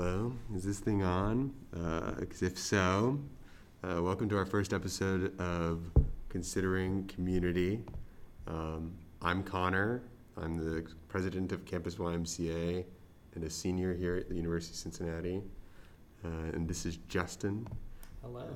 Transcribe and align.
Hello, 0.00 0.32
is 0.54 0.62
this 0.62 0.78
thing 0.78 1.02
on? 1.02 1.52
Because 1.72 2.42
if 2.42 2.56
so, 2.56 3.18
uh, 3.82 4.00
welcome 4.00 4.28
to 4.28 4.36
our 4.36 4.46
first 4.46 4.72
episode 4.72 5.36
of 5.40 5.90
Considering 6.28 7.04
Community. 7.08 7.82
Um, 8.46 8.94
I'm 9.20 9.42
Connor. 9.42 10.04
I'm 10.36 10.56
the 10.56 10.86
president 11.08 11.50
of 11.50 11.64
Campus 11.64 11.96
YMCA 11.96 12.84
and 13.34 13.42
a 13.42 13.50
senior 13.50 13.92
here 13.92 14.14
at 14.14 14.28
the 14.28 14.36
University 14.36 14.70
of 14.70 14.76
Cincinnati. 14.76 15.42
Uh, 16.24 16.28
and 16.52 16.68
this 16.68 16.86
is 16.86 16.98
Justin. 17.08 17.66
Hello. 18.22 18.46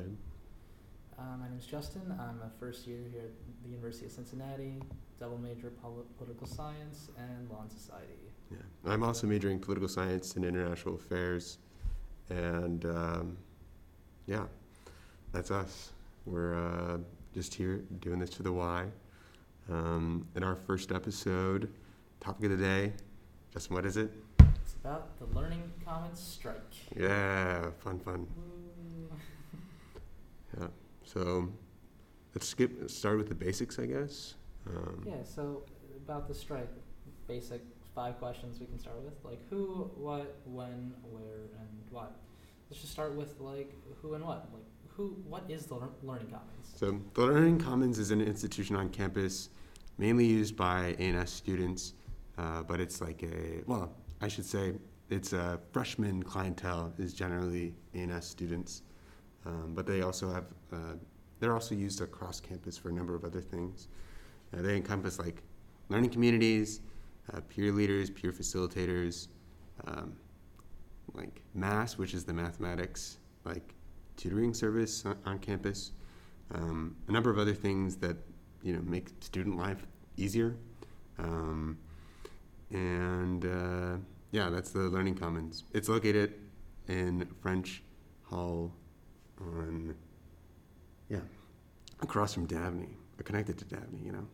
Uh, 1.19 1.23
my 1.41 1.49
name 1.49 1.59
is 1.59 1.67
Justin. 1.67 2.03
I'm 2.21 2.41
a 2.47 2.51
first 2.61 2.87
year 2.87 3.01
here 3.11 3.23
at 3.23 3.65
the 3.65 3.69
University 3.69 4.07
of 4.07 4.13
Cincinnati, 4.13 4.81
double 5.19 5.39
major 5.39 5.73
pol- 5.83 6.07
political 6.19 6.47
science 6.47 7.11
and 7.19 7.51
law 7.51 7.63
and 7.63 7.73
society. 7.73 8.32
Yeah, 8.53 8.93
I'm 8.93 9.03
also 9.03 9.27
majoring 9.27 9.57
in 9.57 9.61
political 9.61 9.89
science 9.89 10.37
and 10.37 10.45
international 10.45 10.95
affairs, 10.95 11.59
and 12.31 12.85
um, 12.85 13.37
yeah, 14.27 14.45
that's 15.33 15.51
us. 15.51 15.91
We're 16.27 16.55
uh, 16.55 16.99
just 17.35 17.55
here 17.55 17.83
doing 18.01 18.19
this 18.19 18.31
to 18.31 18.43
the 18.43 18.53
Y. 18.53 18.87
Um, 19.71 20.27
in 20.35 20.43
our 20.43 20.57
first 20.57 20.93
episode, 20.93 21.73
topic 22.21 22.45
of 22.45 22.59
the 22.59 22.65
day, 22.65 22.93
Justin, 23.53 23.75
what 23.75 23.87
is 23.87 23.97
it? 23.97 24.11
It's 24.41 24.75
about 24.75 25.19
the 25.19 25.27
Learning 25.39 25.63
Commons 25.85 26.21
strike. 26.21 26.57
Yeah, 26.97 27.71
fun, 27.79 27.99
fun. 28.01 28.27
Yeah. 30.59 30.67
So 31.05 31.49
let's 32.35 32.49
skip. 32.49 32.91
Start 32.91 33.19
with 33.19 33.29
the 33.29 33.35
basics, 33.35 33.79
I 33.79 33.87
guess. 33.87 34.35
Um, 34.67 35.05
yeah, 35.07 35.23
so 35.25 35.63
about 36.05 36.29
the 36.29 36.35
strike, 36.35 36.71
basic 37.27 37.63
five 37.95 38.19
questions 38.19 38.59
we 38.61 38.67
can 38.67 38.79
start 38.79 39.03
with. 39.03 39.15
Like 39.25 39.41
who, 39.51 39.91
what, 39.97 40.37
when, 40.45 40.95
where, 41.11 41.49
and 41.59 41.69
why. 41.91 42.07
Let's 42.71 42.81
just 42.81 42.93
start 42.93 43.15
with 43.15 43.39
like 43.41 43.73
who 44.01 44.15
and 44.15 44.25
what. 44.25 44.49
Like 44.53 44.65
who, 44.97 45.17
what 45.29 45.45
is 45.49 45.67
the 45.67 45.75
Learning 45.75 46.29
Commons? 46.29 46.73
So 46.75 47.01
the 47.15 47.23
Learning 47.23 47.59
Commons 47.59 47.99
is 47.99 48.11
an 48.11 48.21
institution 48.21 48.77
on 48.77 48.89
campus, 48.89 49.51
mainly 49.99 50.27
used 50.27 50.57
by 50.57 50.97
A&S 50.99 51.31
students, 51.31 51.95
uh, 52.39 52.63
but 52.63 52.81
it's 52.81 53.01
like 53.01 53.23
a 53.23 53.63
well, 53.67 53.93
I 54.21 54.29
should 54.29 54.47
say 54.47 54.75
it's 55.11 55.33
a 55.33 55.61
freshman 55.73 56.23
clientele 56.23 56.93
is 56.99 57.13
generally 57.13 57.75
A&S 57.95 58.27
students, 58.27 58.83
um, 59.45 59.73
but 59.75 59.87
they 59.87 60.03
also 60.03 60.33
have 60.33 60.47
uh, 60.73 60.95
they're 61.41 61.55
also 61.55 61.75
used 61.75 62.01
across 62.01 62.41
campus 62.41 62.79
for 62.79 62.89
a 62.89 62.93
number 62.93 63.15
of 63.15 63.25
other 63.25 63.41
things. 63.41 63.89
Uh, 64.57 64.63
they 64.63 64.77
encompass 64.77 65.19
like 65.19 65.43
learning 65.89 66.11
communities, 66.11 66.81
uh, 67.33 67.41
peer 67.49 67.73
leaders, 67.73 68.11
peer 68.11 68.33
facilitators, 68.33 69.29
um, 69.87 70.17
like 71.15 71.43
MAS, 71.55 71.99
which 71.99 72.15
is 72.15 72.25
the 72.25 72.33
mathematics 72.33 73.19
like 73.45 73.75
tutoring 74.17 74.55
service 74.55 75.05
on, 75.05 75.17
on 75.27 75.39
campus, 75.39 75.93
um, 76.55 76.97
a 77.09 77.13
number 77.13 77.31
of 77.31 77.39
other 77.39 77.55
things 77.55 77.97
that 77.97 78.17
you 78.63 78.73
know 78.73 78.83
make 78.83 79.09
student 79.21 79.57
life 79.57 79.87
easier, 80.17 80.57
um, 81.19 81.79
and 82.71 83.45
uh, 83.45 83.97
yeah, 84.31 84.49
that's 84.49 84.71
the 84.71 84.81
Learning 84.81 85.15
Commons. 85.15 85.65
It's 85.73 85.89
located 85.89 86.35
in 86.89 87.29
French 87.41 87.83
Hall, 88.25 88.73
on 89.41 89.95
yeah, 91.09 91.19
across 92.01 92.35
from 92.35 92.47
Dabney, 92.47 92.97
or 93.19 93.23
connected 93.23 93.59
to 93.59 93.65
Dabney. 93.65 94.01
You 94.05 94.13
know. 94.13 94.27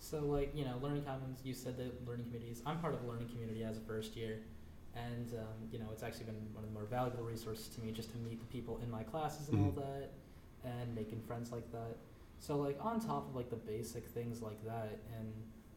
So 0.00 0.20
like 0.24 0.50
you 0.56 0.64
know, 0.64 0.74
Learning 0.82 1.02
Commons. 1.04 1.40
You 1.44 1.54
said 1.54 1.76
that 1.76 2.06
learning 2.08 2.24
communities. 2.26 2.62
I'm 2.66 2.78
part 2.80 2.94
of 2.94 3.04
a 3.04 3.06
learning 3.06 3.28
community 3.28 3.62
as 3.62 3.76
a 3.76 3.80
first 3.80 4.16
year, 4.16 4.40
and 4.96 5.32
um, 5.34 5.68
you 5.70 5.78
know, 5.78 5.86
it's 5.92 6.02
actually 6.02 6.24
been 6.24 6.40
one 6.54 6.64
of 6.64 6.70
the 6.70 6.74
more 6.74 6.86
valuable 6.86 7.22
resources 7.22 7.68
to 7.68 7.80
me 7.82 7.92
just 7.92 8.10
to 8.12 8.18
meet 8.18 8.40
the 8.40 8.46
people 8.46 8.80
in 8.82 8.90
my 8.90 9.02
classes 9.02 9.48
and 9.50 9.64
all 9.64 9.72
Mhm. 9.72 9.76
that, 9.76 10.10
and 10.64 10.94
making 10.94 11.20
friends 11.20 11.52
like 11.52 11.70
that. 11.72 11.96
So 12.40 12.56
like 12.56 12.78
on 12.82 12.98
top 12.98 13.28
of 13.28 13.36
like 13.36 13.50
the 13.50 13.56
basic 13.56 14.06
things 14.08 14.40
like 14.42 14.64
that, 14.64 14.98
and 15.18 15.32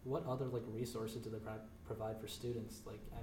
what 0.05 0.25
other 0.25 0.45
like 0.45 0.63
resources 0.67 1.21
do 1.21 1.29
they 1.29 1.39
pro- 1.39 1.59
provide 1.85 2.17
for 2.19 2.27
students? 2.27 2.81
Like 2.85 3.01
I 3.13 3.21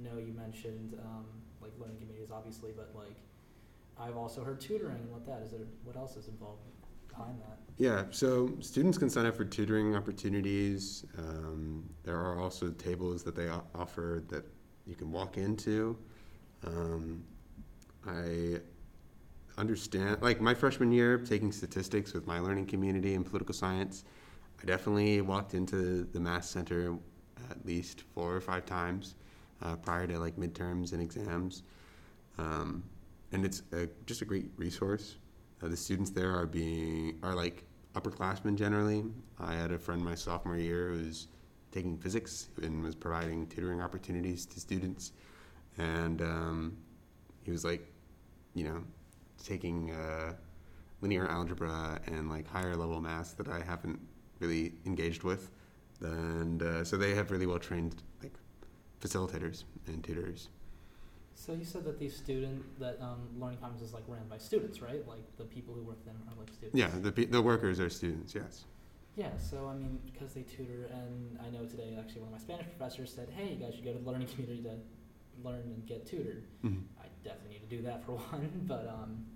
know 0.00 0.18
you 0.18 0.32
mentioned 0.32 0.94
um, 1.04 1.26
like 1.60 1.72
learning 1.80 1.96
communities, 1.98 2.30
obviously, 2.30 2.72
but 2.74 2.92
like 2.94 3.16
I've 3.98 4.16
also 4.16 4.44
heard 4.44 4.60
tutoring 4.60 4.96
and 5.02 5.10
what 5.10 5.26
that 5.26 5.42
is. 5.42 5.50
There, 5.50 5.60
what 5.82 5.96
else 5.96 6.16
is 6.16 6.28
involved 6.28 6.62
behind 7.16 7.40
that? 7.40 7.58
Yeah, 7.78 8.04
so 8.10 8.50
students 8.60 8.96
can 8.96 9.10
sign 9.10 9.26
up 9.26 9.34
for 9.36 9.44
tutoring 9.44 9.94
opportunities. 9.94 11.04
Um, 11.18 11.84
there 12.04 12.16
are 12.16 12.40
also 12.40 12.70
tables 12.70 13.22
that 13.24 13.34
they 13.34 13.48
offer 13.74 14.22
that 14.28 14.44
you 14.86 14.94
can 14.94 15.12
walk 15.12 15.36
into. 15.36 15.98
Um, 16.66 17.22
I 18.06 18.60
understand, 19.58 20.22
like 20.22 20.40
my 20.40 20.54
freshman 20.54 20.90
year, 20.92 21.18
taking 21.18 21.52
statistics 21.52 22.14
with 22.14 22.26
my 22.26 22.38
learning 22.38 22.66
community 22.66 23.14
in 23.14 23.24
political 23.24 23.54
science, 23.54 24.04
I 24.62 24.64
definitely 24.64 25.20
walked 25.20 25.54
into 25.54 26.04
the 26.12 26.20
Mass 26.20 26.48
Center 26.48 26.96
at 27.50 27.64
least 27.66 28.04
four 28.14 28.34
or 28.34 28.40
five 28.40 28.64
times 28.64 29.16
uh, 29.62 29.76
prior 29.76 30.06
to 30.06 30.18
like 30.18 30.36
midterms 30.36 30.92
and 30.92 31.02
exams. 31.02 31.62
Um, 32.38 32.84
and 33.32 33.44
it's 33.44 33.62
a, 33.72 33.88
just 34.06 34.22
a 34.22 34.24
great 34.24 34.50
resource. 34.56 35.16
Uh, 35.62 35.68
the 35.68 35.76
students 35.76 36.10
there 36.10 36.34
are 36.36 36.46
being 36.46 37.18
are 37.22 37.34
like 37.34 37.64
upperclassmen 37.94 38.56
generally. 38.56 39.04
I 39.38 39.54
had 39.54 39.72
a 39.72 39.78
friend 39.78 40.04
my 40.04 40.14
sophomore 40.14 40.58
year 40.58 40.90
who 40.90 41.04
was 41.06 41.28
taking 41.72 41.96
physics 41.98 42.48
and 42.62 42.82
was 42.82 42.94
providing 42.94 43.46
tutoring 43.46 43.80
opportunities 43.80 44.46
to 44.46 44.60
students, 44.60 45.12
and 45.78 46.20
um, 46.20 46.76
he 47.42 47.50
was 47.50 47.64
like, 47.64 47.90
you 48.54 48.64
know, 48.64 48.82
taking 49.42 49.92
uh, 49.92 50.34
linear 51.00 51.28
algebra 51.28 52.00
and 52.06 52.28
like 52.28 52.46
higher 52.48 52.76
level 52.76 53.00
math 53.00 53.36
that 53.36 53.48
I 53.48 53.60
haven't 53.60 54.00
really 54.40 54.74
engaged 54.84 55.22
with, 55.22 55.50
and 56.00 56.62
uh, 56.62 56.84
so 56.84 56.96
they 56.96 57.14
have 57.14 57.30
really 57.30 57.46
well 57.46 57.58
trained 57.58 58.02
like 58.22 58.34
facilitators 59.00 59.64
and 59.86 60.04
tutors. 60.04 60.48
So 61.38 61.52
you 61.52 61.64
said 61.64 61.84
that 61.84 61.98
these 61.98 62.16
student 62.16 62.64
that 62.80 62.98
um, 63.00 63.28
learning 63.38 63.58
commons 63.58 63.82
is 63.82 63.92
like 63.92 64.04
ran 64.08 64.26
by 64.26 64.38
students, 64.38 64.80
right? 64.80 65.06
Like 65.06 65.22
the 65.36 65.44
people 65.44 65.74
who 65.74 65.82
work 65.82 66.02
them 66.06 66.16
are 66.28 66.34
like 66.38 66.48
students. 66.50 66.76
Yeah, 66.76 66.88
the 67.02 67.12
pe- 67.12 67.26
the 67.26 67.42
workers 67.42 67.78
are 67.78 67.90
students. 67.90 68.34
Yes. 68.34 68.64
Yeah. 69.16 69.36
So 69.36 69.68
I 69.68 69.74
mean, 69.74 70.00
because 70.10 70.32
they 70.32 70.42
tutor, 70.42 70.88
and 70.92 71.38
I 71.38 71.50
know 71.50 71.66
today 71.66 71.94
actually 72.00 72.22
one 72.22 72.28
of 72.32 72.32
my 72.32 72.38
Spanish 72.38 72.66
professors 72.66 73.12
said, 73.12 73.28
"Hey, 73.36 73.50
you 73.52 73.56
guys 73.56 73.74
should 73.74 73.84
go 73.84 73.92
to 73.92 73.98
the 73.98 74.10
learning 74.10 74.28
community 74.28 74.62
to 74.62 74.76
learn 75.46 75.60
and 75.60 75.86
get 75.86 76.06
tutored." 76.06 76.44
Mhm. 76.64 76.82
I 76.98 77.04
definitely 77.22 77.58
need 77.58 77.68
to 77.68 77.76
do 77.76 77.82
that 77.82 78.02
for 78.06 78.12
one, 78.12 78.64
but 78.66 78.88
um, 78.88 79.26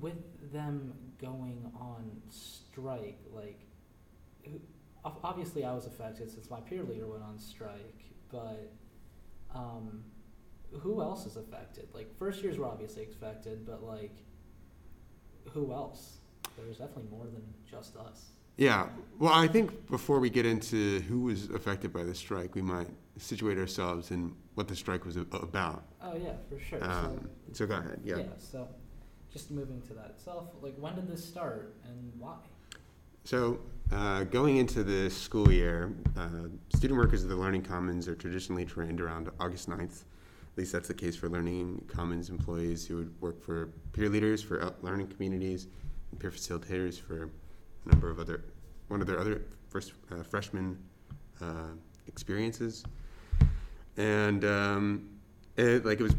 with 0.00 0.52
them 0.52 0.92
going 1.20 1.70
on 1.80 2.20
strike, 2.30 3.20
like, 3.32 3.60
obviously 5.22 5.64
I 5.64 5.72
was 5.72 5.86
affected 5.86 6.30
since 6.32 6.50
my 6.50 6.60
peer 6.60 6.82
leader 6.82 7.06
went 7.06 7.22
on 7.22 7.38
strike, 7.38 8.02
but 8.30 8.72
um, 9.54 10.04
who 10.80 11.00
else 11.00 11.26
is 11.26 11.36
affected? 11.36 11.88
Like, 11.94 12.16
first 12.18 12.42
years 12.42 12.58
were 12.58 12.66
obviously 12.66 13.04
affected, 13.04 13.66
but 13.66 13.82
like, 13.82 14.14
who 15.52 15.72
else? 15.72 16.18
There's 16.56 16.78
definitely 16.78 17.10
more 17.10 17.26
than 17.26 17.42
just 17.68 17.96
us. 17.96 18.30
Yeah. 18.56 18.88
Well, 19.18 19.32
I 19.32 19.48
think 19.48 19.88
before 19.90 20.20
we 20.20 20.30
get 20.30 20.46
into 20.46 21.00
who 21.00 21.20
was 21.22 21.50
affected 21.50 21.92
by 21.92 22.04
the 22.04 22.14
strike, 22.14 22.54
we 22.54 22.62
might 22.62 22.88
situate 23.18 23.58
ourselves 23.58 24.10
in 24.10 24.34
what 24.54 24.68
the 24.68 24.76
strike 24.76 25.04
was 25.04 25.16
about. 25.16 25.84
Oh 26.02 26.16
yeah, 26.16 26.34
for 26.48 26.58
sure. 26.58 26.82
Um, 26.84 27.28
so 27.52 27.66
go 27.66 27.76
ahead. 27.76 28.00
Yeah. 28.04 28.16
so, 28.16 28.22
so 28.38 28.68
just 29.32 29.50
moving 29.50 29.82
to 29.82 29.94
that 29.94 30.10
itself, 30.10 30.48
like 30.62 30.76
when 30.78 30.94
did 30.94 31.08
this 31.08 31.24
start 31.24 31.74
and 31.84 32.12
why? 32.18 32.36
So 33.24 33.58
uh, 33.92 34.24
going 34.24 34.56
into 34.56 34.82
the 34.82 35.10
school 35.10 35.50
year, 35.52 35.94
uh, 36.16 36.48
student 36.74 36.98
workers 36.98 37.22
of 37.22 37.28
the 37.28 37.36
Learning 37.36 37.62
Commons 37.62 38.08
are 38.08 38.14
traditionally 38.14 38.64
trained 38.64 39.00
around 39.00 39.30
August 39.38 39.68
9th. 39.68 40.04
At 40.54 40.58
least 40.58 40.72
that's 40.72 40.88
the 40.88 40.94
case 40.94 41.16
for 41.16 41.28
Learning 41.28 41.84
Commons 41.88 42.30
employees 42.30 42.86
who 42.86 42.96
would 42.96 43.20
work 43.20 43.42
for 43.42 43.70
peer 43.92 44.08
leaders 44.08 44.42
for 44.42 44.72
learning 44.82 45.08
communities 45.08 45.68
and 46.10 46.20
peer 46.20 46.30
facilitators 46.30 47.00
for 47.00 47.24
a 47.24 47.88
number 47.88 48.10
of 48.10 48.18
other, 48.18 48.44
one 48.88 49.00
of 49.00 49.06
their 49.06 49.18
other 49.18 49.42
first 49.68 49.92
uh, 50.12 50.22
freshman 50.22 50.78
uh, 51.40 51.72
experiences. 52.06 52.84
And 53.96 54.44
um, 54.44 55.08
it, 55.56 55.84
like 55.84 56.00
it 56.00 56.04
was 56.04 56.14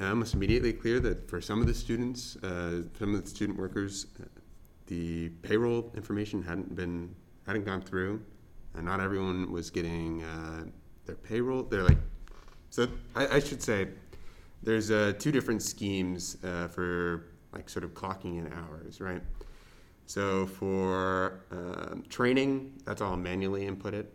almost 0.00 0.34
immediately 0.34 0.72
clear 0.72 1.00
that 1.00 1.28
for 1.28 1.40
some 1.40 1.60
of 1.60 1.66
the 1.66 1.74
students, 1.74 2.36
uh, 2.36 2.82
some 2.98 3.14
of 3.14 3.24
the 3.24 3.28
student 3.28 3.58
workers, 3.58 4.06
uh, 4.20 4.24
the 4.86 5.28
payroll 5.42 5.92
information 5.94 6.42
hadn't 6.42 6.74
been 6.74 7.14
hadn't 7.46 7.64
gone 7.64 7.82
through, 7.82 8.22
and 8.74 8.84
not 8.84 9.00
everyone 9.00 9.50
was 9.50 9.70
getting 9.70 10.22
uh, 10.22 10.64
their 11.06 11.16
payroll. 11.16 11.62
They're 11.62 11.82
like, 11.82 11.98
so 12.70 12.88
I, 13.14 13.36
I 13.36 13.40
should 13.40 13.62
say, 13.62 13.88
there's 14.62 14.90
uh, 14.90 15.14
two 15.18 15.32
different 15.32 15.62
schemes 15.62 16.36
uh, 16.44 16.68
for 16.68 17.26
like 17.52 17.68
sort 17.68 17.84
of 17.84 17.94
clocking 17.94 18.38
in 18.38 18.52
hours, 18.52 19.00
right? 19.00 19.22
So 20.06 20.46
for 20.46 21.44
um, 21.50 22.04
training, 22.08 22.72
that's 22.84 23.00
all 23.00 23.16
manually 23.16 23.66
inputted, 23.66 24.06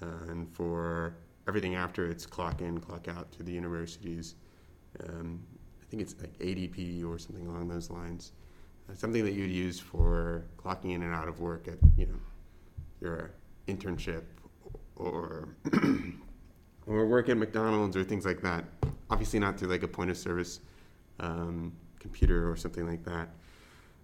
uh, 0.00 0.30
and 0.30 0.50
for 0.54 1.14
everything 1.46 1.74
after 1.74 2.06
it's 2.06 2.26
clock 2.26 2.60
in, 2.60 2.80
clock 2.80 3.08
out 3.08 3.30
to 3.32 3.42
the 3.42 3.52
universities. 3.52 4.34
Um, 5.06 5.42
I 5.80 5.84
think 5.90 6.02
it's 6.02 6.14
like 6.20 6.38
ADP 6.38 7.04
or 7.04 7.18
something 7.18 7.46
along 7.46 7.68
those 7.68 7.90
lines. 7.90 8.32
Uh, 8.88 8.94
something 8.94 9.24
that 9.24 9.34
you'd 9.34 9.50
use 9.50 9.78
for 9.78 10.44
clocking 10.56 10.94
in 10.94 11.02
and 11.02 11.14
out 11.14 11.28
of 11.28 11.40
work 11.40 11.68
at 11.68 11.78
you 11.96 12.06
know 12.06 12.18
your 13.02 13.32
internship 13.66 14.22
or 14.96 15.48
or 16.86 17.06
work 17.06 17.28
at 17.28 17.36
McDonald's 17.36 17.96
or 17.96 18.04
things 18.04 18.24
like 18.24 18.40
that. 18.42 18.64
Obviously, 19.10 19.38
not 19.38 19.58
through 19.58 19.68
like 19.68 19.82
a 19.82 19.88
point 19.88 20.10
of 20.10 20.16
service 20.16 20.60
um, 21.20 21.72
computer 21.98 22.50
or 22.50 22.56
something 22.56 22.86
like 22.86 23.04
that. 23.04 23.28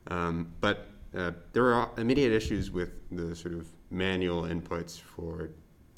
Um, 0.08 0.52
but 0.60 0.88
uh, 1.16 1.32
there 1.52 1.72
are 1.72 1.90
immediate 1.96 2.32
issues 2.32 2.70
with 2.70 2.90
the 3.10 3.34
sort 3.34 3.54
of 3.54 3.66
manual 3.90 4.42
inputs 4.42 5.00
for 5.00 5.50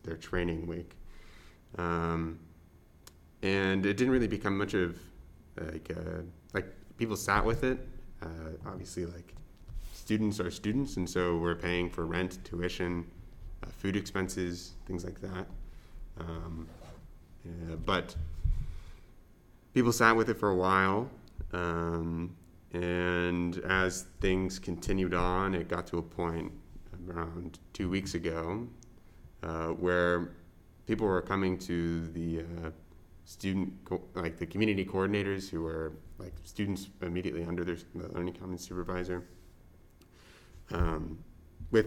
their 0.05 0.17
training 0.17 0.67
week. 0.67 0.93
Um, 1.79 2.38
and 3.43 3.87
it 3.87 3.96
didn't 3.96 4.12
really 4.12 4.29
become 4.29 4.56
much 4.56 4.75
of 4.75 4.99
like 5.61 5.91
uh, 5.96 6.23
like 6.53 6.67
people 6.99 7.17
sat 7.17 7.44
with 7.44 7.64
it. 7.64 7.87
Uh, 8.23 8.26
obviously, 8.67 9.06
like 9.06 9.35
students 10.10 10.40
are 10.40 10.50
students, 10.50 10.96
and 10.96 11.08
so 11.08 11.36
we're 11.36 11.54
paying 11.54 11.88
for 11.88 12.04
rent, 12.04 12.44
tuition, 12.44 13.06
uh, 13.62 13.68
food 13.78 13.94
expenses, 13.94 14.72
things 14.84 15.04
like 15.04 15.20
that. 15.20 15.46
Um, 16.18 16.66
yeah, 17.44 17.76
but 17.86 18.16
people 19.72 19.92
sat 19.92 20.16
with 20.16 20.28
it 20.28 20.36
for 20.36 20.50
a 20.50 20.56
while, 20.56 21.08
um, 21.52 22.34
and 22.72 23.58
as 23.58 24.06
things 24.20 24.58
continued 24.58 25.14
on, 25.14 25.54
it 25.54 25.68
got 25.68 25.86
to 25.86 25.98
a 25.98 26.02
point 26.02 26.50
around 27.06 27.60
two 27.72 27.88
weeks 27.88 28.14
ago 28.14 28.66
uh, 29.44 29.68
where 29.68 30.32
people 30.88 31.06
were 31.06 31.22
coming 31.22 31.56
to 31.56 32.08
the 32.08 32.40
uh, 32.40 32.70
student, 33.26 33.72
co- 33.84 34.02
like 34.14 34.38
the 34.38 34.46
community 34.46 34.84
coordinators 34.84 35.48
who 35.48 35.62
were 35.62 35.92
like 36.18 36.32
students 36.42 36.88
immediately 37.00 37.44
under 37.44 37.62
their 37.62 37.76
learning 37.94 38.34
commons 38.34 38.66
supervisor, 38.66 39.24
um, 40.72 41.19
with 41.70 41.87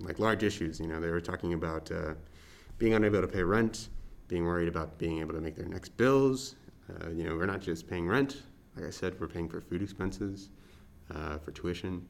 like 0.00 0.18
large 0.18 0.42
issues. 0.42 0.80
You 0.80 0.86
know, 0.86 1.00
they 1.00 1.10
were 1.10 1.20
talking 1.20 1.54
about 1.54 1.90
uh, 1.90 2.14
being 2.78 2.94
unable 2.94 3.20
to 3.20 3.28
pay 3.28 3.42
rent, 3.42 3.88
being 4.28 4.44
worried 4.44 4.68
about 4.68 4.98
being 4.98 5.20
able 5.20 5.34
to 5.34 5.40
make 5.40 5.56
their 5.56 5.68
next 5.68 5.96
bills. 5.96 6.56
Uh, 6.88 7.10
you 7.10 7.24
know, 7.24 7.34
we're 7.36 7.46
not 7.46 7.60
just 7.60 7.88
paying 7.88 8.06
rent. 8.06 8.42
Like 8.76 8.86
I 8.86 8.90
said, 8.90 9.18
we're 9.20 9.28
paying 9.28 9.48
for 9.48 9.60
food 9.60 9.82
expenses, 9.82 10.50
uh, 11.14 11.38
for 11.38 11.52
tuition, 11.52 12.06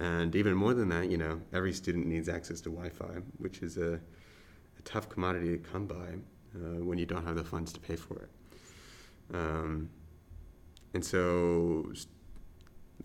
and 0.00 0.34
even 0.34 0.54
more 0.54 0.74
than 0.74 0.88
that, 0.88 1.08
you 1.08 1.16
know, 1.16 1.40
every 1.52 1.72
student 1.72 2.06
needs 2.06 2.28
access 2.28 2.60
to 2.62 2.70
Wi-Fi, 2.70 3.20
which 3.38 3.62
is 3.62 3.76
a, 3.76 3.94
a 3.94 4.82
tough 4.84 5.08
commodity 5.08 5.56
to 5.56 5.58
come 5.58 5.86
by 5.86 6.16
uh, 6.56 6.82
when 6.82 6.98
you 6.98 7.06
don't 7.06 7.24
have 7.24 7.36
the 7.36 7.44
funds 7.44 7.72
to 7.72 7.80
pay 7.80 7.94
for 7.94 8.16
it. 8.22 8.30
Um, 9.32 9.88
and 10.94 11.04
so, 11.04 11.92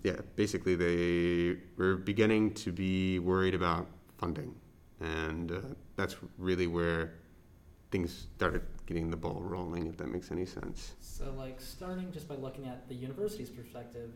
yeah, 0.03 0.17
basically, 0.35 0.75
they 0.75 1.59
were 1.77 1.95
beginning 1.95 2.53
to 2.55 2.71
be 2.71 3.19
worried 3.19 3.55
about 3.55 3.87
funding, 4.17 4.53
and 4.99 5.51
uh, 5.51 5.59
that's 5.95 6.15
really 6.37 6.67
where 6.67 7.15
things 7.91 8.27
started 8.35 8.61
getting 8.85 9.09
the 9.09 9.17
ball 9.17 9.41
rolling. 9.41 9.87
If 9.87 9.97
that 9.97 10.07
makes 10.07 10.31
any 10.31 10.45
sense. 10.45 10.93
So, 11.01 11.33
like, 11.37 11.59
starting 11.59 12.11
just 12.11 12.27
by 12.27 12.35
looking 12.35 12.65
at 12.65 12.87
the 12.87 12.95
university's 12.95 13.49
perspective, 13.49 14.11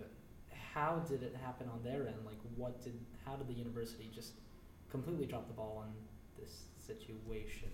how 0.73 1.03
did 1.07 1.23
it 1.23 1.35
happen 1.43 1.67
on 1.73 1.81
their 1.83 2.07
end? 2.07 2.17
Like, 2.25 2.37
what 2.55 2.81
did, 2.83 2.93
how 3.25 3.35
did 3.35 3.47
the 3.47 3.53
university 3.53 4.09
just 4.13 4.33
completely 4.89 5.25
drop 5.25 5.47
the 5.47 5.53
ball 5.53 5.83
on 5.83 5.93
this 6.39 6.63
situation? 6.77 7.69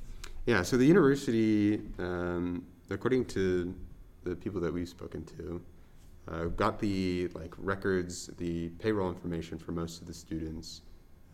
Yeah, 0.45 0.61
so 0.61 0.77
the 0.77 0.85
university, 0.85 1.81
um, 1.99 2.65
according 2.89 3.25
to 3.25 3.75
the 4.23 4.35
people 4.35 4.61
that 4.61 4.73
we've 4.73 4.89
spoken 4.89 5.25
to, 5.37 5.61
uh, 6.31 6.45
got 6.45 6.79
the 6.79 7.29
like 7.33 7.53
records, 7.57 8.27
the 8.37 8.69
payroll 8.79 9.09
information 9.09 9.57
for 9.57 9.71
most 9.71 10.01
of 10.01 10.07
the 10.07 10.13
students, 10.13 10.81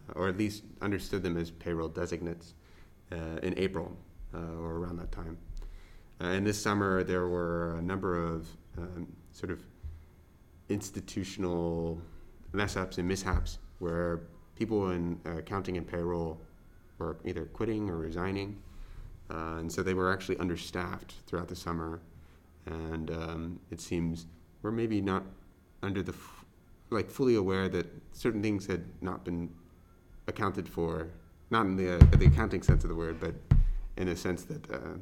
uh, 0.09 0.19
or 0.19 0.27
at 0.27 0.37
least 0.37 0.63
understood 0.81 1.23
them 1.23 1.37
as 1.37 1.51
payroll 1.51 1.87
designates 1.87 2.53
uh, 3.11 3.39
in 3.41 3.57
April 3.57 3.95
uh, 4.33 4.37
or 4.59 4.77
around 4.77 4.97
that 4.97 5.11
time. 5.11 5.37
Uh, 6.21 6.27
and 6.27 6.45
this 6.45 6.61
summer, 6.61 7.03
there 7.03 7.27
were 7.27 7.75
a 7.77 7.81
number 7.81 8.23
of 8.23 8.47
um, 8.77 9.07
sort 9.31 9.51
of 9.51 9.61
institutional 10.69 11.99
mess 12.53 12.77
ups 12.77 12.97
and 12.97 13.07
mishaps 13.07 13.57
where 13.79 14.21
people 14.55 14.91
in 14.91 15.19
accounting 15.25 15.77
and 15.77 15.87
payroll 15.87 16.39
were 16.97 17.17
either 17.25 17.45
quitting 17.45 17.89
or 17.89 17.97
resigning. 17.97 18.61
Uh, 19.29 19.57
and 19.57 19.71
so 19.71 19.81
they 19.81 19.93
were 19.93 20.11
actually 20.13 20.37
understaffed 20.37 21.15
throughout 21.25 21.47
the 21.47 21.55
summer. 21.55 21.99
And 22.65 23.09
um, 23.11 23.59
it 23.71 23.81
seems 23.81 24.27
we're 24.63 24.71
maybe 24.71 25.01
not 25.01 25.23
under 25.83 26.01
the, 26.01 26.13
f- 26.13 26.45
like 26.89 27.11
fully 27.11 27.35
aware 27.35 27.69
that 27.69 27.85
certain 28.13 28.41
things 28.41 28.65
had 28.65 28.83
not 29.01 29.23
been 29.23 29.49
accounted 30.27 30.67
for, 30.67 31.09
not 31.51 31.65
in 31.65 31.75
the, 31.75 31.95
uh, 31.95 31.99
the 32.17 32.25
accounting 32.25 32.63
sense 32.63 32.83
of 32.83 32.89
the 32.89 32.95
word, 32.95 33.19
but 33.19 33.35
in 33.97 34.07
a 34.07 34.15
sense 34.15 34.43
that 34.43 34.71
uh, 34.71 34.97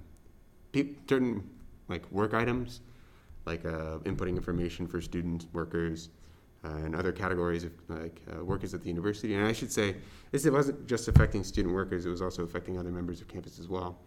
peop 0.71 0.97
certain 1.07 1.47
like 1.87 2.09
work 2.11 2.33
items, 2.33 2.81
like 3.45 3.65
uh, 3.65 3.99
inputting 3.99 4.35
information 4.35 4.87
for 4.87 4.99
students, 4.99 5.45
workers, 5.53 6.09
uh, 6.63 6.69
and 6.69 6.95
other 6.95 7.11
categories 7.11 7.63
of 7.63 7.71
like 7.87 8.21
uh, 8.33 8.43
workers 8.43 8.73
at 8.73 8.81
the 8.81 8.87
university. 8.87 9.33
And 9.35 9.45
I 9.45 9.51
should 9.51 9.71
say, 9.71 9.95
this 10.31 10.45
it 10.45 10.53
wasn't 10.53 10.87
just 10.87 11.07
affecting 11.07 11.43
student 11.43 11.73
workers; 11.73 12.05
it 12.05 12.09
was 12.09 12.21
also 12.21 12.43
affecting 12.43 12.77
other 12.77 12.91
members 12.91 13.19
of 13.19 13.27
campus 13.27 13.59
as 13.59 13.67
well. 13.67 13.97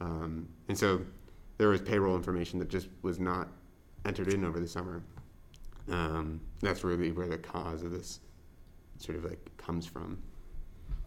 Um, 0.00 0.48
and 0.68 0.78
so 0.78 1.02
there 1.58 1.68
was 1.68 1.80
payroll 1.80 2.16
information 2.16 2.58
that 2.58 2.68
just 2.68 2.88
was 3.02 3.20
not 3.20 3.48
entered 4.04 4.32
in 4.32 4.44
over 4.44 4.60
the 4.60 4.68
summer. 4.68 5.02
Um, 5.90 6.40
that's 6.60 6.84
really 6.84 7.12
where 7.12 7.28
the 7.28 7.38
cause 7.38 7.82
of 7.82 7.90
this 7.90 8.20
sort 8.98 9.18
of 9.18 9.24
like 9.24 9.50
comes 9.56 9.86
from. 9.86 10.22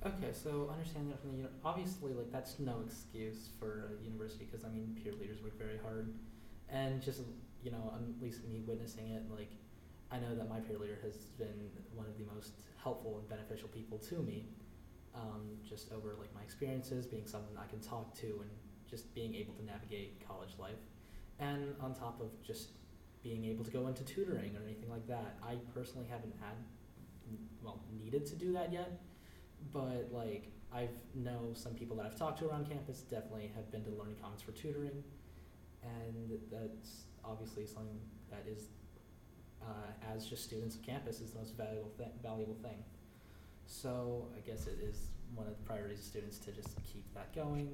Okay, 0.05 0.31
so 0.31 0.69
understanding 0.71 1.09
that 1.09 1.19
from 1.19 1.41
the 1.41 1.49
obviously 1.65 2.13
like 2.13 2.31
that's 2.31 2.59
no 2.59 2.81
excuse 2.85 3.49
for 3.59 3.91
a 3.99 4.05
university 4.05 4.45
because 4.45 4.63
I 4.63 4.69
mean 4.69 4.95
peer 5.03 5.13
leaders 5.19 5.41
work 5.41 5.57
very 5.57 5.77
hard, 5.77 6.13
and 6.69 7.01
just 7.01 7.21
you 7.63 7.71
know 7.71 7.93
at 7.93 8.21
least 8.21 8.47
me 8.47 8.61
witnessing 8.65 9.09
it 9.09 9.23
like 9.29 9.51
I 10.11 10.19
know 10.19 10.35
that 10.35 10.47
my 10.47 10.59
peer 10.59 10.77
leader 10.77 10.97
has 11.03 11.15
been 11.37 11.69
one 11.95 12.05
of 12.05 12.17
the 12.17 12.25
most 12.33 12.63
helpful 12.81 13.17
and 13.17 13.27
beneficial 13.27 13.67
people 13.69 13.97
to 13.97 14.15
me, 14.15 14.45
um, 15.15 15.57
just 15.67 15.91
over 15.91 16.15
like 16.19 16.33
my 16.33 16.41
experiences 16.41 17.05
being 17.07 17.25
someone 17.25 17.57
I 17.57 17.67
can 17.67 17.79
talk 17.81 18.15
to 18.19 18.27
and 18.27 18.49
just 18.89 19.13
being 19.15 19.35
able 19.35 19.53
to 19.55 19.65
navigate 19.65 20.25
college 20.25 20.51
life, 20.59 20.79
and 21.39 21.75
on 21.81 21.93
top 21.95 22.21
of 22.21 22.29
just 22.43 22.69
being 23.23 23.45
able 23.45 23.63
to 23.65 23.71
go 23.71 23.87
into 23.87 24.03
tutoring 24.03 24.55
or 24.55 24.63
anything 24.63 24.89
like 24.89 25.07
that. 25.07 25.37
I 25.43 25.55
personally 25.73 26.07
haven't 26.09 26.33
had 26.39 26.55
well 27.61 27.81
needed 27.99 28.25
to 28.27 28.35
do 28.35 28.53
that 28.53 28.71
yet 28.71 28.99
but 29.73 30.09
like 30.11 30.51
I've 30.73 30.89
know 31.15 31.51
some 31.53 31.73
people 31.73 31.97
that 31.97 32.05
I've 32.05 32.17
talked 32.17 32.39
to 32.39 32.47
around 32.47 32.69
campus 32.69 32.99
definitely 32.99 33.51
have 33.55 33.71
been 33.71 33.83
to 33.85 33.89
Learning 33.91 34.15
Commons 34.21 34.41
for 34.41 34.51
tutoring, 34.51 35.03
and 35.83 36.39
that's 36.51 37.05
obviously 37.23 37.65
something 37.65 37.99
that 38.29 38.45
is, 38.47 38.65
uh, 39.61 40.13
as 40.13 40.25
just 40.25 40.43
students 40.43 40.75
of 40.75 40.83
campus, 40.83 41.21
is 41.21 41.31
the 41.31 41.39
most 41.39 41.55
valuable 41.55 41.91
th- 41.97 42.09
valuable 42.21 42.55
thing. 42.55 42.83
So 43.65 44.27
I 44.35 44.47
guess 44.47 44.67
it 44.67 44.79
is 44.81 45.07
one 45.35 45.47
of 45.47 45.57
the 45.57 45.63
priorities 45.63 45.99
of 45.99 46.05
students 46.05 46.37
to 46.39 46.51
just 46.51 46.75
keep 46.91 47.05
that 47.13 47.33
going. 47.33 47.69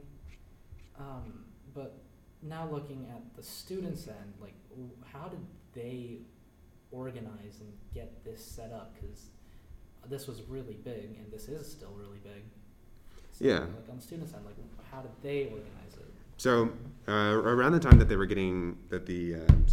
Um, 1.00 1.46
but 1.74 1.98
now 2.48 2.68
looking 2.72 3.08
at 3.10 3.22
the 3.36 3.44
students' 3.44 4.08
end, 4.08 4.34
like 4.42 4.54
how 5.12 5.28
did 5.28 5.40
they 5.74 6.20
organize 6.92 7.60
and 7.60 7.72
get 7.94 8.24
this 8.24 8.44
set 8.44 8.72
up? 8.72 8.96
Because 8.96 9.28
this 10.10 10.28
was 10.28 10.42
really 10.48 10.78
big, 10.84 11.18
and 11.18 11.32
this 11.32 11.48
is 11.48 11.70
still 11.70 11.94
really 11.98 12.20
big. 12.24 12.44
So, 13.32 13.46
Yeah. 13.46 13.60
Like 13.60 13.90
on 13.90 13.98
the 13.98 14.02
students' 14.02 14.34
end, 14.34 14.46
like 14.46 14.56
how 14.92 15.02
did 15.02 15.12
they 15.22 15.46
organize 15.46 15.94
it? 15.94 16.14
So 16.38 16.70
uh, 17.08 17.12
around 17.12 17.74
the 17.74 17.80
time 17.80 17.98
that 18.00 18.10
they 18.10 18.16
were 18.16 18.26
getting 18.26 18.78
that 18.90 19.06
the 19.06 19.36
um, 19.36 19.66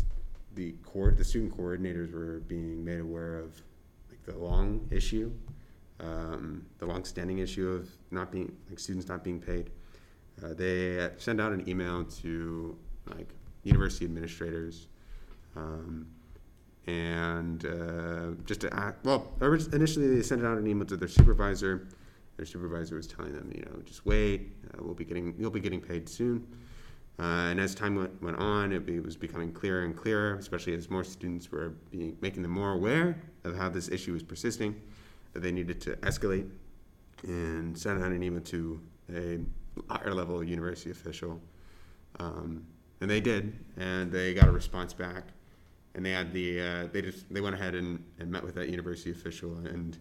the 0.54 0.72
court 0.84 1.16
the 1.16 1.24
student 1.24 1.56
coordinators 1.56 2.12
were 2.12 2.40
being 2.40 2.84
made 2.84 3.00
aware 3.00 3.38
of 3.38 3.60
like 4.08 4.22
the 4.24 4.36
long 4.36 4.86
issue, 4.90 5.32
um, 6.00 6.64
the 6.78 6.86
long-standing 6.86 7.38
issue 7.38 7.68
of 7.68 7.88
not 8.10 8.30
being 8.30 8.54
like 8.68 8.78
students 8.78 9.08
not 9.08 9.24
being 9.24 9.40
paid. 9.40 9.70
Uh, 10.42 10.54
they 10.54 11.11
sent 11.18 11.40
out 11.40 11.52
an 11.52 11.68
email 11.68 12.04
to 12.04 12.76
like 13.14 13.28
university 13.64 14.04
administrators, 14.04 14.88
um, 15.56 16.06
and 16.87 17.66
uh, 17.66 18.42
just 18.44 18.61
to 18.61 18.75
act. 18.75 19.04
Well, 19.04 19.32
initially 19.40 20.14
they 20.14 20.23
sent 20.23 20.44
out 20.44 20.59
an 20.59 20.66
email 20.66 20.87
to 20.87 20.97
their 20.97 21.09
supervisor. 21.09 21.88
Their 22.37 22.47
supervisor 22.47 22.97
was 22.97 23.06
telling 23.06 23.32
them, 23.32 23.52
you 23.54 23.62
know, 23.62 23.82
just 23.85 24.06
wait. 24.06 24.52
Uh, 24.73 24.82
we'll 24.82 24.94
be 24.94 25.04
getting 25.04 25.35
you'll 25.38 25.50
be 25.50 25.61
getting 25.61 25.80
paid 25.80 26.09
soon. 26.09 26.47
Uh, 27.18 27.50
and 27.50 27.61
as 27.61 27.75
time 27.75 27.97
went, 27.97 28.23
went 28.23 28.38
on, 28.38 28.73
it, 28.73 28.87
be, 28.87 28.99
was 28.99 29.14
becoming 29.14 29.52
clearer 29.52 29.85
and 29.85 29.94
clearer, 29.94 30.37
especially 30.37 30.75
as 30.75 30.88
more 30.88 31.04
students 31.04 31.52
were 31.52 31.75
being, 31.90 32.16
making 32.23 32.40
them 32.40 32.50
more 32.50 32.73
aware 32.73 33.20
of 33.44 33.54
how 33.54 33.68
this 33.68 33.90
issue 33.90 34.14
was 34.14 34.23
persisting, 34.23 34.75
that 35.35 35.40
they 35.40 35.52
needed 35.52 35.82
to 35.82 35.97
escalate 35.97 36.49
and 37.25 37.76
send 37.76 38.02
out 38.02 38.11
an 38.11 38.23
email 38.23 38.40
to 38.40 38.80
a 39.14 39.38
higher 39.88 40.14
level 40.14 40.42
university 40.42 40.90
official. 40.90 41.40
Um, 42.18 42.66
and 43.00 43.10
they 43.10 43.20
did, 43.20 43.58
and 43.76 44.12
they 44.12 44.34
got 44.34 44.48
a 44.48 44.52
response 44.52 44.92
back. 44.92 45.24
And 45.94 46.04
they 46.06 46.12
had 46.12 46.32
the 46.32 46.60
uh, 46.60 46.88
they 46.92 47.02
just 47.02 47.32
they 47.32 47.40
went 47.40 47.56
ahead 47.56 47.74
and, 47.74 48.04
and 48.18 48.30
met 48.30 48.44
with 48.44 48.54
that 48.54 48.68
university 48.68 49.10
official, 49.10 49.56
and 49.66 49.98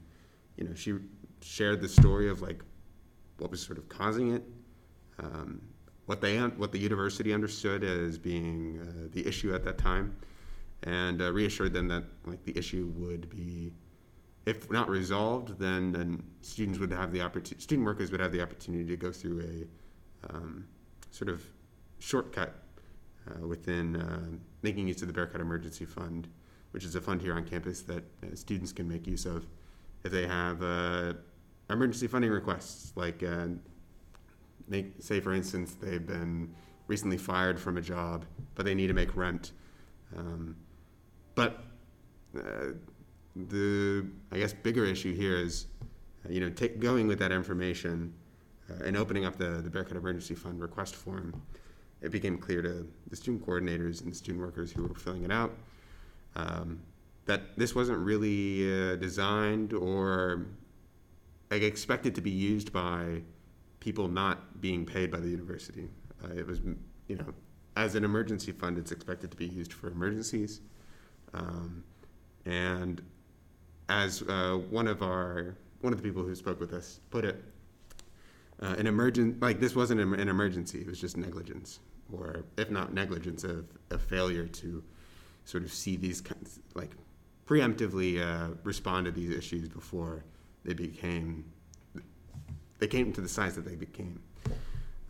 you 0.55 0.65
know 0.65 0.75
she 0.75 0.95
shared 1.41 1.81
the 1.81 1.89
story 1.89 2.29
of 2.29 2.41
like 2.41 2.61
what 3.39 3.49
was 3.49 3.59
sort 3.61 3.79
of 3.79 3.89
causing 3.89 4.35
it, 4.35 4.43
um, 5.17 5.61
what 6.05 6.21
they 6.21 6.37
what 6.37 6.71
the 6.71 6.77
university 6.77 7.33
understood 7.33 7.83
as 7.83 8.19
being 8.19 8.79
uh, 8.81 9.07
the 9.13 9.25
issue 9.25 9.53
at 9.55 9.63
that 9.63 9.79
time, 9.79 10.15
and 10.83 11.21
uh, 11.21 11.31
reassured 11.31 11.73
them 11.73 11.87
that 11.87 12.03
like 12.25 12.43
the 12.43 12.55
issue 12.57 12.93
would 12.95 13.29
be, 13.29 13.71
if 14.45 14.69
not 14.71 14.89
resolved, 14.89 15.59
then 15.59 15.91
then 15.91 16.23
students 16.41 16.79
would 16.79 16.91
have 16.91 17.11
the 17.11 17.21
opportunity, 17.21 17.61
student 17.61 17.85
workers 17.85 18.11
would 18.11 18.19
have 18.19 18.31
the 18.31 18.41
opportunity 18.41 18.85
to 18.85 18.97
go 18.97 19.11
through 19.11 19.41
a 19.41 20.33
um, 20.33 20.65
sort 21.11 21.29
of 21.29 21.43
shortcut 21.99 22.55
uh, 23.29 23.45
within 23.45 23.95
uh, 23.95 24.27
making 24.61 24.87
use 24.87 25.01
of 25.01 25.07
the 25.07 25.13
Bearcat 25.13 25.41
Emergency 25.41 25.85
Fund, 25.85 26.27
which 26.71 26.83
is 26.83 26.95
a 26.95 27.01
fund 27.01 27.21
here 27.21 27.33
on 27.33 27.43
campus 27.45 27.81
that 27.83 28.03
uh, 28.23 28.35
students 28.35 28.71
can 28.71 28.87
make 28.87 29.05
use 29.07 29.25
of 29.25 29.45
if 30.03 30.11
they 30.11 30.25
have 30.25 30.63
uh, 30.63 31.13
emergency 31.69 32.07
funding 32.07 32.31
requests, 32.31 32.93
like 32.95 33.21
uh, 33.23 33.47
make, 34.67 34.93
say 34.99 35.19
for 35.19 35.33
instance 35.33 35.75
they've 35.79 36.05
been 36.05 36.53
recently 36.87 37.17
fired 37.17 37.59
from 37.59 37.77
a 37.77 37.81
job, 37.81 38.25
but 38.55 38.65
they 38.65 38.73
need 38.73 38.87
to 38.87 38.93
make 38.93 39.15
rent. 39.15 39.51
Um, 40.17 40.55
but 41.35 41.63
uh, 42.37 42.73
the 43.35 44.05
I 44.31 44.39
guess 44.39 44.53
bigger 44.53 44.85
issue 44.85 45.15
here 45.15 45.37
is, 45.37 45.67
uh, 46.25 46.31
you 46.31 46.39
know, 46.39 46.49
take, 46.49 46.79
going 46.79 47.07
with 47.07 47.19
that 47.19 47.31
information 47.31 48.13
uh, 48.69 48.83
and 48.85 48.97
opening 48.97 49.25
up 49.25 49.37
the 49.37 49.61
the 49.61 49.69
Bearcat 49.69 49.97
Emergency 49.97 50.35
Fund 50.35 50.61
request 50.61 50.95
form. 50.95 51.41
It 52.01 52.11
became 52.11 52.37
clear 52.37 52.61
to 52.61 52.87
the 53.09 53.15
student 53.15 53.45
coordinators 53.45 54.01
and 54.01 54.11
the 54.11 54.15
student 54.15 54.43
workers 54.43 54.71
who 54.71 54.83
were 54.83 54.95
filling 54.95 55.23
it 55.23 55.31
out 55.31 55.53
um, 56.35 56.81
that 57.25 57.57
this 57.57 57.75
wasn't 57.75 57.99
really 57.99 58.91
uh, 58.91 58.95
designed 58.95 59.73
or 59.73 60.45
like, 61.51 61.61
expected 61.61 62.15
to 62.15 62.21
be 62.21 62.31
used 62.31 62.71
by 62.71 63.21
people 63.79 64.07
not 64.07 64.61
being 64.61 64.85
paid 64.85 65.11
by 65.11 65.19
the 65.19 65.29
university. 65.29 65.89
Uh, 66.23 66.33
it 66.35 66.45
was, 66.45 66.59
you 67.07 67.15
know, 67.15 67.33
as 67.75 67.95
an 67.95 68.03
emergency 68.03 68.51
fund, 68.51 68.77
it's 68.77 68.91
expected 68.91 69.31
to 69.31 69.37
be 69.37 69.47
used 69.47 69.73
for 69.73 69.87
emergencies. 69.87 70.61
Um, 71.33 71.83
and 72.45 73.01
as 73.89 74.21
uh, 74.21 74.59
one 74.69 74.87
of 74.87 75.01
our 75.01 75.55
one 75.81 75.91
of 75.91 76.01
the 76.01 76.03
people 76.03 76.23
who 76.23 76.35
spoke 76.35 76.59
with 76.59 76.73
us 76.73 76.99
put 77.09 77.25
it, 77.25 77.43
uh, 78.61 78.75
an 78.77 78.87
emergent 78.87 79.41
like 79.41 79.59
this 79.59 79.75
wasn't 79.75 79.99
an, 79.99 80.29
emergency; 80.29 80.79
it 80.79 80.87
was 80.87 81.01
just 81.01 81.17
negligence, 81.17 81.79
or 82.13 82.45
if 82.57 82.69
not 82.69 82.93
negligence, 82.93 83.43
of 83.43 83.65
a 83.89 83.97
failure 83.97 84.47
to 84.47 84.83
sort 85.45 85.63
of 85.63 85.73
see 85.73 85.95
these 85.95 86.21
kinds, 86.21 86.59
like 86.75 86.91
preemptively 87.47 88.21
uh, 88.21 88.53
respond 88.63 89.05
to 89.05 89.11
these 89.11 89.35
issues 89.35 89.67
before 89.67 90.23
they 90.63 90.73
became 90.73 91.43
they 92.77 92.87
came 92.87 93.11
to 93.11 93.21
the 93.21 93.27
size 93.27 93.55
that 93.55 93.65
they 93.65 93.75
became. 93.75 94.21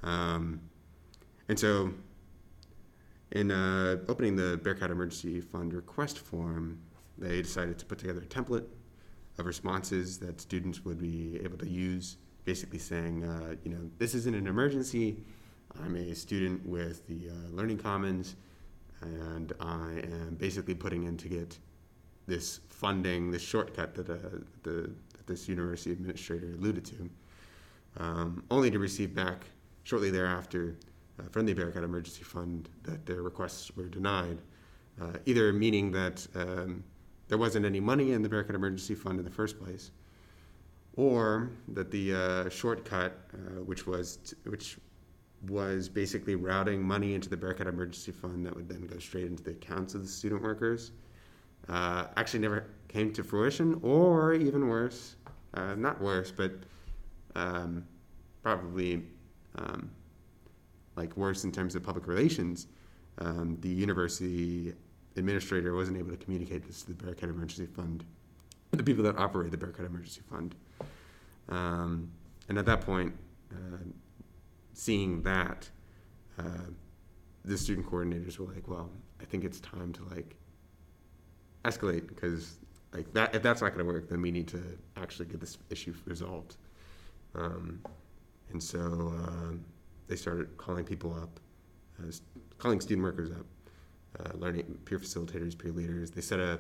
Um, 0.02 0.62
and 1.50 1.60
so 1.60 1.94
in 3.32 3.52
uh, 3.52 3.98
opening 4.08 4.36
the 4.36 4.58
Bearcat 4.58 4.90
Emergency 4.90 5.42
Fund 5.42 5.74
request 5.74 6.18
form, 6.18 6.80
they 7.20 7.42
decided 7.42 7.78
to 7.80 7.86
put 7.86 8.00
together 8.00 8.22
a 8.22 8.26
template 8.26 8.66
of 9.38 9.46
responses 9.46 10.18
that 10.20 10.42
students 10.42 10.84
would 10.84 11.00
be 11.00 11.40
able 11.44 11.58
to 11.58 11.70
use, 11.70 12.18
basically 12.46 12.80
saying, 12.80 13.24
uh, 13.24 13.56
you 13.64 13.72
know, 13.72 13.90
this 13.98 14.14
isn't 14.16 14.36
an 14.36 14.48
emergency. 14.48 15.18
I'm 15.84 15.96
a 15.96 16.16
student 16.16 16.66
with 16.66 17.08
the 17.08 17.30
uh, 17.30 17.34
Learning 17.52 17.78
Commons, 17.78 18.36
and 19.02 19.54
I 19.60 20.02
am 20.04 20.36
basically 20.38 20.76
putting 20.76 21.04
in 21.04 21.18
to 21.18 21.30
get 21.30 21.58
this 22.28 22.60
funding, 22.70 23.32
this 23.32 23.42
shortcut 23.42 23.96
that, 23.96 24.10
uh, 24.10 24.16
the, 24.64 24.92
that 25.14 25.28
this 25.28 25.48
university 25.48 25.92
administrator 25.92 26.48
alluded 26.54 26.86
to, 26.86 27.10
um, 27.98 28.44
only 28.52 28.72
to 28.72 28.80
receive 28.80 29.16
back 29.16 29.46
shortly 29.84 30.12
thereafter 30.12 30.76
uh, 31.20 31.24
from 31.32 31.46
the 31.46 31.54
Bearcat 31.54 31.84
Emergency 31.84 32.24
Fund 32.24 32.70
that 32.84 33.06
their 33.06 33.22
requests 33.22 33.76
were 33.76 33.88
denied, 33.88 34.38
uh, 35.02 35.14
either 35.26 35.52
meaning 35.54 35.92
that 35.92 36.26
um, 36.36 36.84
there 37.30 37.38
wasn't 37.38 37.66
any 37.66 37.80
money 37.80 38.12
in 38.12 38.22
the 38.22 38.28
Bearcat 38.28 38.56
Emergency 38.56 38.96
Fund 38.96 39.20
in 39.20 39.24
the 39.24 39.32
first 39.32 39.60
place, 39.60 39.92
or 40.98 41.52
that 41.70 41.92
the 41.92 42.14
uh, 42.14 42.50
shortcut, 42.50 43.18
uh, 43.34 43.62
which 43.64 43.88
was 43.88 44.18
t- 44.18 44.36
which 44.50 44.78
was 45.48 45.88
basically 45.88 46.36
routing 46.36 46.84
money 46.84 47.14
into 47.14 47.30
the 47.30 47.38
Bearcat 47.38 47.68
Emergency 47.68 48.12
Fund 48.12 48.46
that 48.46 48.54
would 48.54 48.68
then 48.68 48.86
go 48.88 48.98
straight 49.00 49.26
into 49.26 49.42
the 49.42 49.52
accounts 49.52 49.94
of 49.94 50.02
the 50.02 50.08
student 50.08 50.42
workers, 50.42 50.92
uh, 51.70 52.08
actually 52.18 52.40
never 52.40 52.66
came 52.90 53.14
to 53.14 53.24
fruition, 53.24 53.80
or 53.82 54.34
even 54.34 54.68
worse, 54.68 55.16
uh, 55.54 55.76
not 55.76 56.02
worse, 56.02 56.32
but 56.32 56.52
um, 57.36 57.86
probably 58.44 59.04
um, 59.56 59.90
like 60.96 61.16
worse 61.16 61.44
in 61.44 61.52
terms 61.52 61.76
of 61.76 61.84
public 61.84 62.08
relations, 62.08 62.68
um, 63.20 63.58
the 63.62 63.70
university 63.70 64.74
administrator 65.16 65.76
wasn't 65.76 65.98
able 65.98 66.12
to 66.12 66.18
communicate 66.18 66.66
this 66.66 66.82
to 66.84 66.94
the 66.94 67.04
Bearcat 67.04 67.30
Emergency 67.30 67.66
Fund, 67.66 68.04
the 68.72 68.84
people 68.84 69.04
that 69.04 69.18
operate 69.18 69.52
the 69.52 69.58
Bearcat 69.58 69.86
Emergency 69.86 70.22
Fund. 70.30 70.56
Um, 71.50 72.12
and 72.48 72.58
at 72.58 72.66
that 72.66 72.82
point, 72.82 73.14
uh, 73.52 73.84
seeing 74.74 75.22
that, 75.24 75.70
uh, 76.38 76.68
the 77.46 77.58
student 77.58 77.88
coordinators 77.88 78.38
were 78.38 78.52
like, 78.54 78.68
"Well, 78.68 78.90
I 79.20 79.26
think 79.26 79.44
it's 79.44 79.60
time 79.60 79.92
to 79.94 80.04
like 80.06 80.36
escalate 81.66 82.08
because 82.08 82.58
like 82.94 83.12
that 83.14 83.34
if 83.36 83.42
that's 83.42 83.62
not 83.62 83.74
going 83.74 83.86
to 83.86 83.92
work, 83.92 84.10
then 84.10 84.22
we 84.22 84.32
need 84.32 84.48
to 84.50 84.62
actually 84.98 85.26
get 85.26 85.40
this 85.40 85.58
issue 85.70 85.94
resolved." 86.06 86.58
Um, 87.36 87.82
and 88.52 88.62
so 88.62 89.14
uh, 89.16 89.54
they 90.08 90.16
started 90.16 90.56
calling 90.58 90.84
people 90.86 91.14
up, 91.14 91.40
uh, 92.00 92.12
calling 92.58 92.82
student 92.82 93.04
workers 93.04 93.32
up, 93.32 93.46
uh, 94.20 94.32
learning 94.36 94.78
peer 94.86 95.00
facilitators, 95.00 95.58
peer 95.58 95.72
leaders. 95.72 96.12
They 96.12 96.22
set 96.22 96.40
a, 96.40 96.60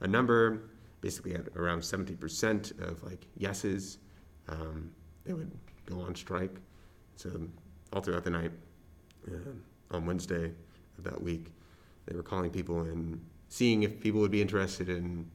a 0.00 0.06
number, 0.06 0.70
basically 1.00 1.34
at 1.34 1.48
around 1.56 1.80
70% 1.80 2.80
of 2.80 3.02
like 3.02 3.26
yeses. 3.36 3.98
Um, 4.48 4.90
they 5.24 5.32
would 5.32 5.50
go 5.86 6.00
on 6.00 6.14
strike. 6.14 6.56
So 7.16 7.30
all 7.92 8.00
throughout 8.00 8.24
the 8.24 8.30
night, 8.30 8.52
uh, 9.28 9.94
on 9.94 10.06
Wednesday 10.06 10.52
of 10.98 11.04
that 11.04 11.20
week, 11.20 11.52
they 12.06 12.14
were 12.14 12.22
calling 12.22 12.50
people 12.50 12.82
and 12.82 13.20
seeing 13.48 13.82
if 13.82 14.00
people 14.00 14.20
would 14.20 14.30
be 14.30 14.42
interested 14.42 14.88
in 14.88 15.30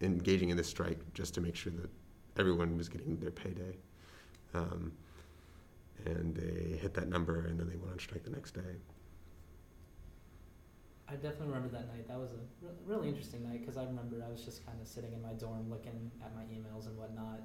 engaging 0.00 0.50
in 0.50 0.56
this 0.56 0.68
strike 0.68 0.98
just 1.14 1.34
to 1.34 1.40
make 1.40 1.56
sure 1.56 1.72
that 1.72 1.90
everyone 2.38 2.76
was 2.76 2.88
getting 2.88 3.16
their 3.18 3.30
payday. 3.30 3.76
Um, 4.54 4.92
and 6.04 6.34
they 6.34 6.76
hit 6.76 6.94
that 6.94 7.08
number, 7.08 7.46
and 7.46 7.58
then 7.58 7.68
they 7.68 7.76
went 7.76 7.92
on 7.92 7.98
strike 7.98 8.24
the 8.24 8.30
next 8.30 8.52
day. 8.52 8.60
I 11.08 11.14
definitely 11.14 11.48
remember 11.48 11.68
that 11.68 11.88
night. 11.88 12.08
That 12.08 12.18
was 12.18 12.30
a 12.32 12.36
re- 12.64 12.72
really 12.86 13.08
interesting 13.08 13.42
night 13.42 13.60
because 13.60 13.76
I 13.76 13.84
remember 13.84 14.24
I 14.26 14.30
was 14.30 14.44
just 14.44 14.64
kind 14.64 14.80
of 14.80 14.86
sitting 14.88 15.12
in 15.12 15.20
my 15.22 15.32
dorm 15.34 15.68
looking 15.68 16.10
at 16.24 16.34
my 16.34 16.42
emails 16.44 16.86
and 16.86 16.96
whatnot. 16.96 17.40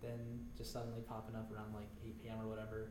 Then 0.00 0.40
just 0.56 0.72
suddenly 0.72 1.00
popping 1.06 1.34
up 1.36 1.52
around 1.52 1.74
like 1.74 1.88
8 2.04 2.22
p.m. 2.22 2.40
or 2.40 2.48
whatever. 2.48 2.88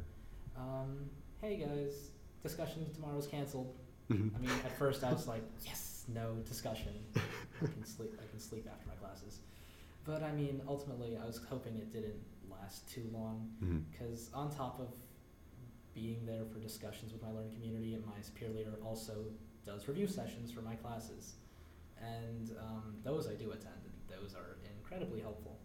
Um, 0.55 1.09
hey 1.41 1.57
guys, 1.57 2.11
discussion 2.43 2.85
tomorrow's 2.93 3.25
canceled. 3.27 3.75
Mhm. 4.09 4.35
I 4.35 4.39
mean, 4.39 4.49
at 4.51 4.77
first 4.77 5.03
I 5.03 5.11
was 5.11 5.27
like, 5.27 5.43
yes, 5.65 6.05
no 6.13 6.35
discussion. 6.47 6.93
I 7.15 7.65
can 7.65 7.85
sleep. 7.85 8.11
I 8.23 8.29
can 8.29 8.39
sleep 8.39 8.67
after 8.71 8.87
my 8.87 8.95
classes. 8.95 9.39
But 10.05 10.21
I 10.23 10.31
mean, 10.31 10.61
ultimately, 10.67 11.17
I 11.21 11.25
was 11.25 11.39
hoping 11.49 11.75
it 11.77 11.91
didn't 11.91 12.19
last 12.49 12.87
too 12.89 13.09
long 13.11 13.49
because 13.91 14.29
on 14.33 14.51
top 14.51 14.79
of 14.79 14.89
being 15.93 16.25
there 16.25 16.45
for 16.45 16.59
discussions 16.59 17.11
with 17.13 17.21
my 17.23 17.29
learning 17.31 17.53
community 17.53 17.93
and 17.95 18.05
my 18.05 18.13
peer 18.35 18.49
leader 18.49 18.73
also 18.85 19.25
does 19.69 19.87
review 19.87 20.07
sessions 20.07 20.51
for 20.51 20.61
my 20.61 20.75
classes. 20.75 21.33
And 22.01 22.51
um, 22.59 22.95
those 23.03 23.27
i 23.27 23.33
do 23.33 23.51
attend 23.51 23.81
and 23.83 23.93
those 24.07 24.33
are 24.33 24.57
incredibly 24.75 25.21
helpful. 25.21 25.59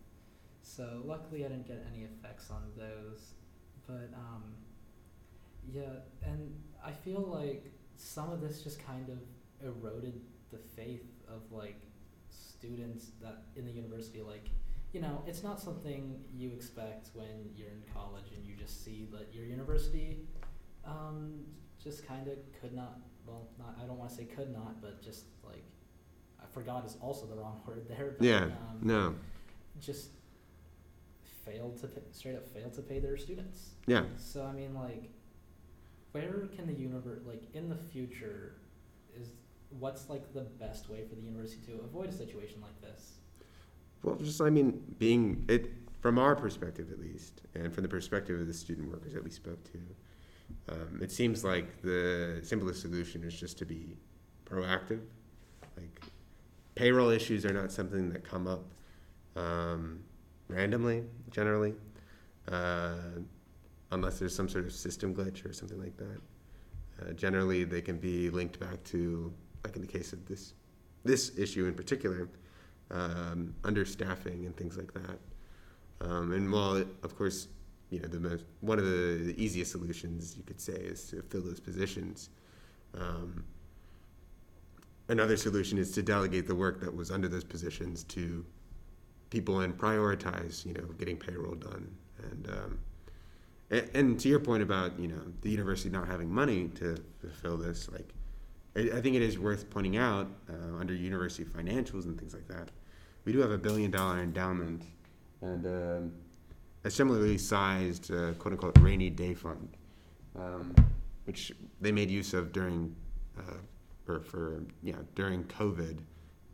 So 0.62 1.02
luckily 1.04 1.44
i 1.44 1.48
didn't 1.48 1.66
get 1.66 1.84
any 1.92 2.04
effects 2.04 2.50
on 2.50 2.62
those. 2.76 3.34
But 3.86 4.10
um, 4.14 4.42
yeah 5.72 6.00
and 6.22 6.54
i 6.84 6.92
feel 6.92 7.22
like 7.22 7.72
some 7.96 8.30
of 8.30 8.42
this 8.42 8.60
just 8.60 8.84
kind 8.84 9.08
of 9.08 9.18
eroded 9.66 10.20
the 10.50 10.58
faith 10.58 11.06
of 11.26 11.40
like 11.50 11.80
students 12.28 13.12
that 13.22 13.42
in 13.56 13.64
the 13.64 13.72
university. 13.72 14.22
Like 14.22 14.50
you 14.92 15.00
know, 15.00 15.22
it's 15.26 15.42
not 15.42 15.60
something 15.60 16.22
you 16.32 16.52
expect 16.52 17.08
when 17.14 17.50
you're 17.56 17.68
in 17.68 17.82
college 17.92 18.26
and 18.36 18.46
you 18.46 18.54
just 18.54 18.84
see 18.84 19.08
that 19.12 19.34
your 19.34 19.44
university 19.44 20.18
um, 20.86 21.43
just 21.84 22.06
kind 22.06 22.26
of 22.26 22.38
could 22.60 22.74
not. 22.74 22.98
Well, 23.26 23.46
not 23.58 23.76
I 23.80 23.86
don't 23.86 23.98
want 23.98 24.10
to 24.10 24.16
say 24.16 24.24
could 24.24 24.52
not, 24.52 24.80
but 24.80 25.02
just 25.02 25.26
like 25.44 25.64
I 26.40 26.46
forgot 26.52 26.84
is 26.84 26.96
also 27.00 27.26
the 27.26 27.36
wrong 27.36 27.60
word 27.66 27.86
there. 27.88 28.14
But, 28.18 28.26
Yeah. 28.26 28.44
Um, 28.44 28.78
No. 28.82 29.14
Just 29.80 30.10
failed 31.44 31.76
to 31.78 31.88
pay, 31.88 32.00
straight 32.12 32.36
up 32.36 32.48
failed 32.48 32.72
to 32.74 32.82
pay 32.82 32.98
their 32.98 33.16
students. 33.16 33.70
Yeah. 33.86 34.04
So 34.16 34.44
I 34.44 34.52
mean, 34.52 34.74
like, 34.74 35.10
where 36.12 36.48
can 36.56 36.66
the 36.66 36.72
universe, 36.72 37.20
like, 37.26 37.42
in 37.54 37.68
the 37.68 37.76
future, 37.76 38.54
is 39.20 39.28
what's 39.78 40.08
like 40.08 40.32
the 40.32 40.42
best 40.42 40.88
way 40.88 41.02
for 41.08 41.14
the 41.16 41.22
university 41.22 41.60
to 41.66 41.80
avoid 41.84 42.08
a 42.08 42.12
situation 42.12 42.60
like 42.62 42.80
this? 42.80 43.14
Well, 44.02 44.16
just 44.16 44.40
I 44.40 44.50
mean, 44.50 44.82
being 44.98 45.44
it 45.48 45.70
from 46.00 46.18
our 46.18 46.36
perspective 46.36 46.92
at 46.92 47.00
least, 47.00 47.42
and 47.54 47.72
from 47.72 47.82
the 47.82 47.88
perspective 47.88 48.40
of 48.40 48.46
the 48.46 48.54
student 48.54 48.90
workers 48.90 49.14
that 49.14 49.24
we 49.24 49.30
spoke 49.30 49.62
to, 49.72 49.78
um, 50.68 51.00
it 51.02 51.12
seems 51.12 51.44
like 51.44 51.82
the 51.82 52.40
simplest 52.42 52.80
solution 52.80 53.22
is 53.24 53.38
just 53.38 53.58
to 53.58 53.64
be 53.64 53.96
proactive. 54.44 55.00
Like 55.76 56.00
payroll 56.74 57.10
issues 57.10 57.44
are 57.44 57.52
not 57.52 57.70
something 57.70 58.08
that 58.10 58.24
come 58.24 58.46
up 58.46 58.64
um, 59.36 60.00
randomly, 60.48 61.04
generally, 61.30 61.74
uh, 62.50 62.94
unless 63.92 64.18
there's 64.18 64.34
some 64.34 64.48
sort 64.48 64.64
of 64.64 64.72
system 64.72 65.14
glitch 65.14 65.48
or 65.48 65.52
something 65.52 65.80
like 65.80 65.96
that. 65.96 66.20
Uh, 67.00 67.12
generally, 67.12 67.64
they 67.64 67.80
can 67.80 67.98
be 67.98 68.30
linked 68.30 68.58
back 68.60 68.82
to, 68.84 69.32
like 69.64 69.76
in 69.76 69.82
the 69.82 69.88
case 69.88 70.12
of 70.12 70.26
this 70.26 70.54
this 71.04 71.36
issue 71.36 71.66
in 71.66 71.74
particular, 71.74 72.28
um, 72.90 73.54
understaffing 73.62 74.46
and 74.46 74.56
things 74.56 74.78
like 74.78 74.92
that. 74.94 75.18
Um, 76.00 76.32
and 76.32 76.50
while, 76.50 76.76
it, 76.76 76.88
of 77.02 77.14
course, 77.14 77.48
you 77.94 78.00
know, 78.00 78.08
the 78.08 78.18
most, 78.18 78.44
one 78.60 78.78
of 78.78 78.84
the, 78.84 79.32
the 79.32 79.34
easiest 79.42 79.70
solutions 79.70 80.36
you 80.36 80.42
could 80.42 80.60
say 80.60 80.72
is 80.72 81.08
to 81.10 81.22
fill 81.22 81.42
those 81.42 81.60
positions. 81.60 82.30
Um, 82.98 83.44
another 85.08 85.36
solution 85.36 85.78
is 85.78 85.92
to 85.92 86.02
delegate 86.02 86.46
the 86.46 86.54
work 86.54 86.80
that 86.80 86.94
was 86.94 87.10
under 87.10 87.28
those 87.28 87.44
positions 87.44 88.02
to 88.04 88.44
people 89.30 89.60
and 89.60 89.78
prioritize, 89.78 90.66
you 90.66 90.74
know, 90.74 90.84
getting 90.98 91.16
payroll 91.16 91.54
done. 91.54 91.88
And, 92.30 92.48
um, 92.48 92.78
and, 93.70 93.90
and 93.94 94.20
to 94.20 94.28
your 94.28 94.40
point 94.40 94.62
about, 94.62 94.98
you 94.98 95.08
know, 95.08 95.22
the 95.42 95.50
university 95.50 95.88
not 95.88 96.08
having 96.08 96.28
money 96.30 96.68
to 96.76 96.96
fulfill 97.20 97.56
this, 97.56 97.88
like, 97.92 98.12
I, 98.76 99.00
think 99.00 99.14
it 99.14 99.22
is 99.22 99.38
worth 99.38 99.70
pointing 99.70 99.96
out 99.98 100.28
uh, 100.50 100.80
under 100.80 100.94
university 100.94 101.44
financials 101.44 102.06
and 102.06 102.18
things 102.18 102.34
like 102.34 102.48
that, 102.48 102.70
we 103.24 103.32
do 103.32 103.38
have 103.38 103.52
a 103.52 103.58
billion 103.58 103.92
dollar 103.92 104.18
endowment 104.18 104.82
and 105.40 105.66
um, 105.66 106.12
a 106.84 106.90
similarly 106.90 107.38
sized 107.38 108.12
uh, 108.12 108.32
quote 108.34 108.52
unquote 108.52 108.78
rainy 108.80 109.10
day 109.10 109.34
fund, 109.34 109.76
um, 110.38 110.74
which 111.24 111.52
they 111.80 111.90
made 111.90 112.10
use 112.10 112.34
of 112.34 112.52
during 112.52 112.94
uh, 113.38 114.12
or 114.12 114.20
for 114.20 114.62
yeah 114.82 114.96
during 115.14 115.44
COVID 115.44 115.98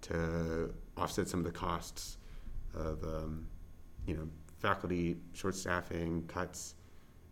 to 0.03 0.73
offset 0.97 1.29
some 1.29 1.41
of 1.41 1.47
the 1.47 1.53
costs 1.53 2.19
of 2.75 3.03
um, 3.05 3.47
you 4.07 4.15
know 4.15 4.29
faculty 4.61 5.17
short 5.33 5.55
staffing 5.55 6.25
cuts 6.29 6.75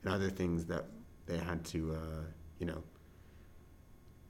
and 0.02 0.12
other 0.12 0.30
things 0.30 0.64
that 0.64 0.86
they 1.26 1.38
had 1.38 1.64
to 1.66 1.94
uh, 1.94 2.24
you 2.58 2.66
know 2.66 2.82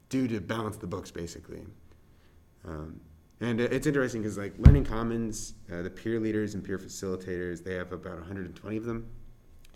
do 0.09 0.29
to 0.29 0.41
balance 0.41 0.77
the 0.77 0.87
books 0.87 1.11
basically. 1.11 1.65
Um, 2.67 3.01
and 3.41 3.61
it's 3.61 3.87
interesting 3.87 4.23
because 4.23 4.37
like 4.37 4.55
Learning 4.59 4.85
Commons, 4.85 5.55
uh, 5.73 5.83
the 5.83 5.91
peer 5.91 6.19
leaders 6.19 6.55
and 6.55 6.65
peer 6.65 6.79
facilitators, 6.79 7.63
they 7.63 7.75
have 7.75 7.93
about 7.93 8.17
120 8.17 8.77
of 8.77 8.85
them. 8.85 9.09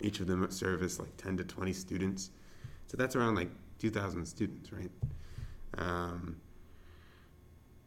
Each 0.01 0.19
of 0.19 0.27
them 0.27 0.49
service 0.51 0.99
like 0.99 1.15
10 1.17 1.37
to 1.37 1.43
20 1.43 1.71
students. 1.71 2.31
So 2.87 2.97
that's 2.97 3.15
around 3.15 3.35
like 3.35 3.49
2,000 3.79 4.25
students, 4.25 4.71
right? 4.73 4.91
Um, 5.77 6.37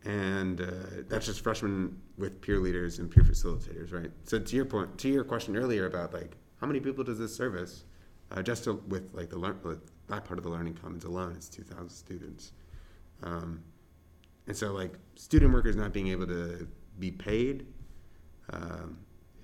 and 0.04 0.60
uh, 0.60 0.66
that's 1.08 1.26
just 1.26 1.42
freshmen 1.42 2.00
with 2.16 2.40
peer 2.40 2.58
leaders 2.58 2.98
and 2.98 3.10
peer 3.10 3.24
facilitators, 3.24 3.92
right? 3.92 4.10
So 4.24 4.38
to 4.38 4.56
your 4.56 4.64
point, 4.64 4.96
to 4.98 5.08
your 5.08 5.24
question 5.24 5.56
earlier 5.56 5.86
about 5.86 6.14
like 6.14 6.36
how 6.60 6.66
many 6.66 6.80
people 6.80 7.04
does 7.04 7.18
this 7.18 7.34
service? 7.34 7.84
Uh, 8.30 8.42
just 8.42 8.64
to, 8.64 8.82
with 8.88 9.12
like 9.14 9.28
the 9.28 9.38
learn, 9.38 9.58
that 10.08 10.24
part 10.24 10.38
of 10.38 10.44
the 10.44 10.50
Learning 10.50 10.74
Commons 10.74 11.04
alone, 11.04 11.32
it's 11.36 11.48
2,000 11.48 11.88
students. 11.88 12.52
Um, 13.22 13.62
and 14.46 14.56
so, 14.56 14.72
like, 14.72 14.94
student 15.14 15.52
workers 15.52 15.76
not 15.76 15.92
being 15.92 16.08
able 16.08 16.26
to 16.26 16.68
be 16.98 17.10
paid, 17.10 17.66
um, 18.52 18.98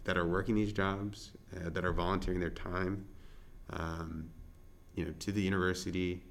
that 0.04 0.16
are 0.16 0.26
working 0.26 0.54
these 0.54 0.72
jobs, 0.72 1.32
uh, 1.56 1.70
that 1.70 1.84
are 1.84 1.92
volunteering 1.92 2.40
their 2.40 2.50
time, 2.50 3.06
um, 3.70 4.28
you 4.94 5.04
know, 5.04 5.12
to 5.18 5.32
the 5.32 5.40
university, 5.40 6.22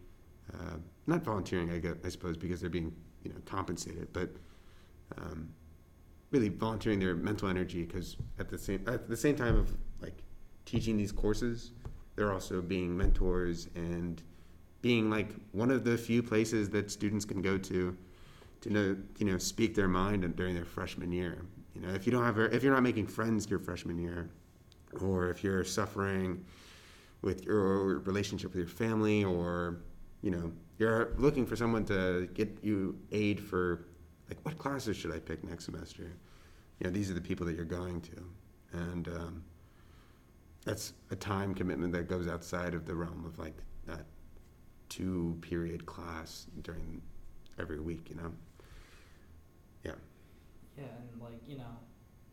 uh, 0.54 0.78
not 1.08 1.24
volunteering, 1.24 1.72
I, 1.72 1.80
guess, 1.80 1.96
I 2.04 2.10
suppose, 2.10 2.38
because 2.38 2.62
they're 2.62 2.69
being, 2.69 2.93
you 3.24 3.32
know, 3.32 3.39
compensated, 3.46 4.12
but 4.13 4.30
um, 5.17 5.50
really 6.32 6.50
volunteering 6.50 7.00
their 7.00 7.15
mental 7.15 7.50
energy 7.50 7.84
because 7.84 8.17
at 8.39 8.50
the 8.50 8.58
same 8.58 8.84
at 8.88 9.08
the 9.10 9.17
same 9.17 9.36
time 9.36 9.58
of 9.58 9.76
like 10.02 10.24
teaching 10.65 10.98
these 10.98 11.12
courses, 11.12 11.72
they're 12.15 12.34
also 12.34 12.62
being 12.62 12.96
mentors 12.96 13.67
and 13.76 14.24
being 14.82 15.10
like 15.10 15.36
one 15.52 15.69
of 15.69 15.84
the 15.84 15.98
few 15.98 16.24
places 16.24 16.69
that 16.69 16.89
students 16.89 17.26
can 17.26 17.41
go 17.41 17.58
to 17.58 17.96
to 18.62 18.69
know, 18.69 18.97
you 19.17 19.26
know, 19.26 19.38
speak 19.38 19.76
their 19.76 19.88
mind 19.88 20.36
during 20.36 20.56
their 20.56 20.65
freshman 20.65 21.12
year. 21.12 21.45
You 21.76 21.82
know, 21.82 21.93
if 21.93 22.06
you 22.06 22.12
don't 22.12 22.24
have, 22.24 22.38
if 22.38 22.63
you're 22.63 22.74
not 22.74 22.84
making 22.84 23.08
friends 23.08 23.50
your 23.50 23.60
freshman 23.60 23.97
year, 23.97 24.30
or 25.02 25.30
if 25.30 25.43
you're 25.43 25.63
suffering 25.63 26.45
with 27.21 27.45
your 27.45 28.00
relationship 28.00 28.52
with 28.52 28.60
your 28.60 28.67
family, 28.67 29.24
or 29.24 29.82
you 30.21 30.32
know, 30.32 30.52
you're 30.78 31.13
looking 31.17 31.45
for 31.45 31.56
someone 31.56 31.86
to 31.86 32.30
get 32.34 32.58
you 32.62 32.97
aid 33.12 33.39
for, 33.39 33.86
like, 34.30 34.38
what 34.43 34.58
classes 34.58 34.95
should 34.95 35.12
I 35.12 35.19
pick 35.19 35.43
next 35.43 35.65
semester? 35.65 36.04
You 36.80 36.86
know, 36.86 36.89
these 36.89 37.10
are 37.10 37.13
the 37.13 37.21
people 37.21 37.45
that 37.47 37.56
you're 37.56 37.65
going 37.65 38.02
to, 38.02 38.24
and 38.74 39.08
um, 39.08 39.43
that's 40.65 40.93
a 41.10 41.15
time 41.15 41.54
commitment 41.54 41.93
that 41.93 42.08
goes 42.08 42.28
outside 42.28 42.74
of 42.74 42.86
the 42.86 42.95
realm 42.95 43.26
of 43.26 43.39
like 43.39 43.58
that 43.88 44.06
two 44.89 45.38
period 45.41 45.86
class 45.86 46.47
during 46.62 47.02
every 47.60 47.80
week. 47.80 48.10
You 48.10 48.15
know. 48.17 48.32
Yeah, 50.78 50.84
and 50.84 51.22
like 51.22 51.42
you 51.48 51.58
know, 51.58 51.78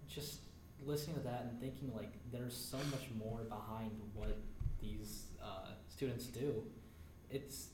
just 0.08 0.40
listening 0.84 1.16
to 1.16 1.22
that 1.22 1.46
and 1.50 1.60
thinking 1.60 1.92
like 1.94 2.12
there's 2.32 2.56
so 2.56 2.78
much 2.90 3.06
more 3.18 3.40
behind 3.44 3.90
what 4.14 4.36
these 4.80 5.26
uh, 5.42 5.72
students 5.88 6.26
do. 6.26 6.62
It's 7.30 7.68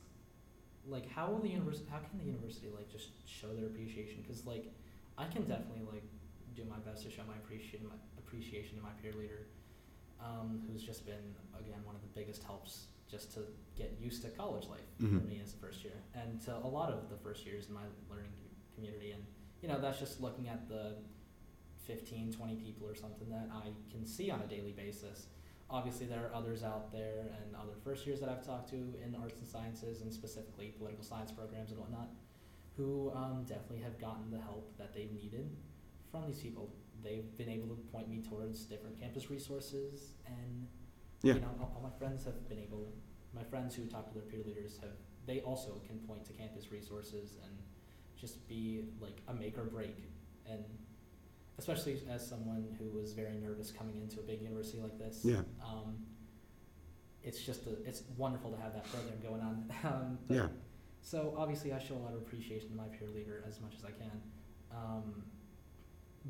like 0.87 1.11
how 1.11 1.29
will 1.31 1.41
the 1.41 1.49
university? 1.49 1.87
How 1.91 1.99
can 1.99 2.19
the 2.19 2.25
university 2.25 2.69
like 2.75 2.91
just 2.91 3.11
show 3.29 3.49
their 3.55 3.67
appreciation? 3.67 4.23
Because 4.23 4.47
like 4.47 4.73
I 5.19 5.27
can 5.27 5.43
definitely 5.43 5.87
like 5.93 6.05
do 6.57 6.65
my 6.69 6.79
best 6.89 7.05
to 7.05 7.11
show 7.11 7.23
my 7.29 7.37
appreciation 7.37 7.87
my 7.89 7.95
appreciation 8.19 8.77
to 8.77 8.83
my 8.83 8.91
peer 9.03 9.13
leader, 9.13 9.47
um, 10.21 10.63
who's 10.67 10.83
just 10.83 11.07
been 11.07 11.35
again 11.59 11.81
one 11.85 11.95
of 11.95 12.03
the 12.03 12.13
biggest 12.19 12.43
helps 12.43 12.87
just 13.11 13.33
to 13.35 13.41
get 13.77 13.97
used 14.01 14.23
to 14.23 14.29
college 14.31 14.67
life 14.69 14.81
mm-hmm. 15.01 15.19
for 15.19 15.25
me 15.27 15.41
as 15.43 15.53
a 15.53 15.57
first 15.57 15.85
year 15.85 15.93
and 16.15 16.41
to 16.41 16.57
a 16.57 16.67
lot 16.67 16.91
of 16.91 17.11
the 17.11 17.17
first 17.17 17.47
years 17.47 17.69
in 17.69 17.75
my 17.75 17.87
learning 18.11 18.33
community 18.75 19.13
and 19.13 19.23
you 19.65 19.71
know, 19.73 19.81
that's 19.81 19.99
just 19.99 20.21
looking 20.21 20.47
at 20.47 20.69
the 20.69 20.93
15, 21.87 22.35
20 22.35 22.57
people 22.57 22.87
or 22.87 22.95
something 22.95 23.31
that 23.31 23.49
I 23.51 23.71
can 23.91 24.05
see 24.05 24.31
on 24.31 24.43
a 24.43 24.47
daily 24.47 24.73
basis. 24.73 25.29
Obviously, 25.71 26.05
there 26.05 26.21
are 26.21 26.35
others 26.35 26.63
out 26.63 26.93
there 26.93 27.33
and 27.41 27.57
other 27.57 27.73
first 27.83 28.07
years 28.07 28.21
that 28.21 28.29
I've 28.29 28.45
talked 28.45 28.69
to 28.71 28.77
in 29.03 29.17
arts 29.23 29.39
and 29.39 29.49
sciences 29.49 30.03
and 30.03 30.13
specifically 30.13 30.75
political 30.77 31.03
science 31.03 31.33
programs 31.33 31.71
and 31.71 31.81
whatnot 31.81 32.11
who 32.77 33.11
um, 33.15 33.47
definitely 33.49 33.81
have 33.81 33.99
gotten 33.99 34.31
the 34.31 34.39
help 34.39 34.77
that 34.77 34.93
they've 34.93 35.13
needed 35.13 35.49
from 36.11 36.27
these 36.27 36.41
people. 36.41 36.69
They've 37.03 37.35
been 37.39 37.49
able 37.49 37.69
to 37.69 37.81
point 37.91 38.11
me 38.11 38.21
towards 38.21 38.67
different 38.67 39.01
campus 39.01 39.31
resources 39.31 40.13
and 40.27 40.67
yeah. 41.23 41.35
you 41.35 41.41
know 41.41 41.57
all, 41.59 41.73
all 41.77 41.83
my 41.83 41.99
friends 41.99 42.25
have 42.25 42.47
been 42.51 42.59
able 42.59 42.93
my 43.35 43.45
friends 43.45 43.75
who 43.75 43.87
talk 43.87 44.09
to 44.09 44.15
their 44.15 44.25
peer 44.25 44.41
leaders 44.45 44.79
have 44.83 44.93
they 45.27 45.41
also 45.41 45.81
can 45.87 45.99
point 46.01 46.25
to 46.27 46.33
campus 46.35 46.71
resources 46.71 47.37
and 47.43 47.53
just 48.25 48.49
be 48.49 48.85
like 49.01 49.21
a 49.29 49.35
make 49.35 49.59
or 49.59 49.65
break. 49.65 49.97
And 50.51 50.65
especially 51.59 52.01
as 52.11 52.27
someone 52.27 52.65
who 52.79 52.87
was 52.99 53.13
very 53.13 53.37
nervous 53.37 53.71
coming 53.71 53.97
into 54.01 54.19
a 54.19 54.23
big 54.23 54.41
university 54.41 54.81
like 54.81 54.99
this 54.99 55.21
yeah. 55.23 55.37
um, 55.63 55.95
it's 57.23 57.41
just 57.41 57.67
a, 57.67 57.71
it's 57.87 58.03
wonderful 58.17 58.51
to 58.51 58.61
have 58.61 58.75
that 58.75 58.85
program 58.91 59.19
going 59.23 59.41
on. 59.41 59.71
Um, 59.85 60.19
yeah. 60.29 60.49
so 61.03 61.35
obviously 61.37 61.73
I 61.73 61.79
show 61.79 61.95
a 61.95 62.03
lot 62.07 62.13
of 62.13 62.19
appreciation 62.19 62.71
to 62.71 62.75
my 62.75 62.89
peer 62.89 63.09
leader 63.15 63.45
as 63.47 63.61
much 63.61 63.75
as 63.79 63.85
I 63.85 63.91
can. 63.91 64.21
Um, 64.73 65.23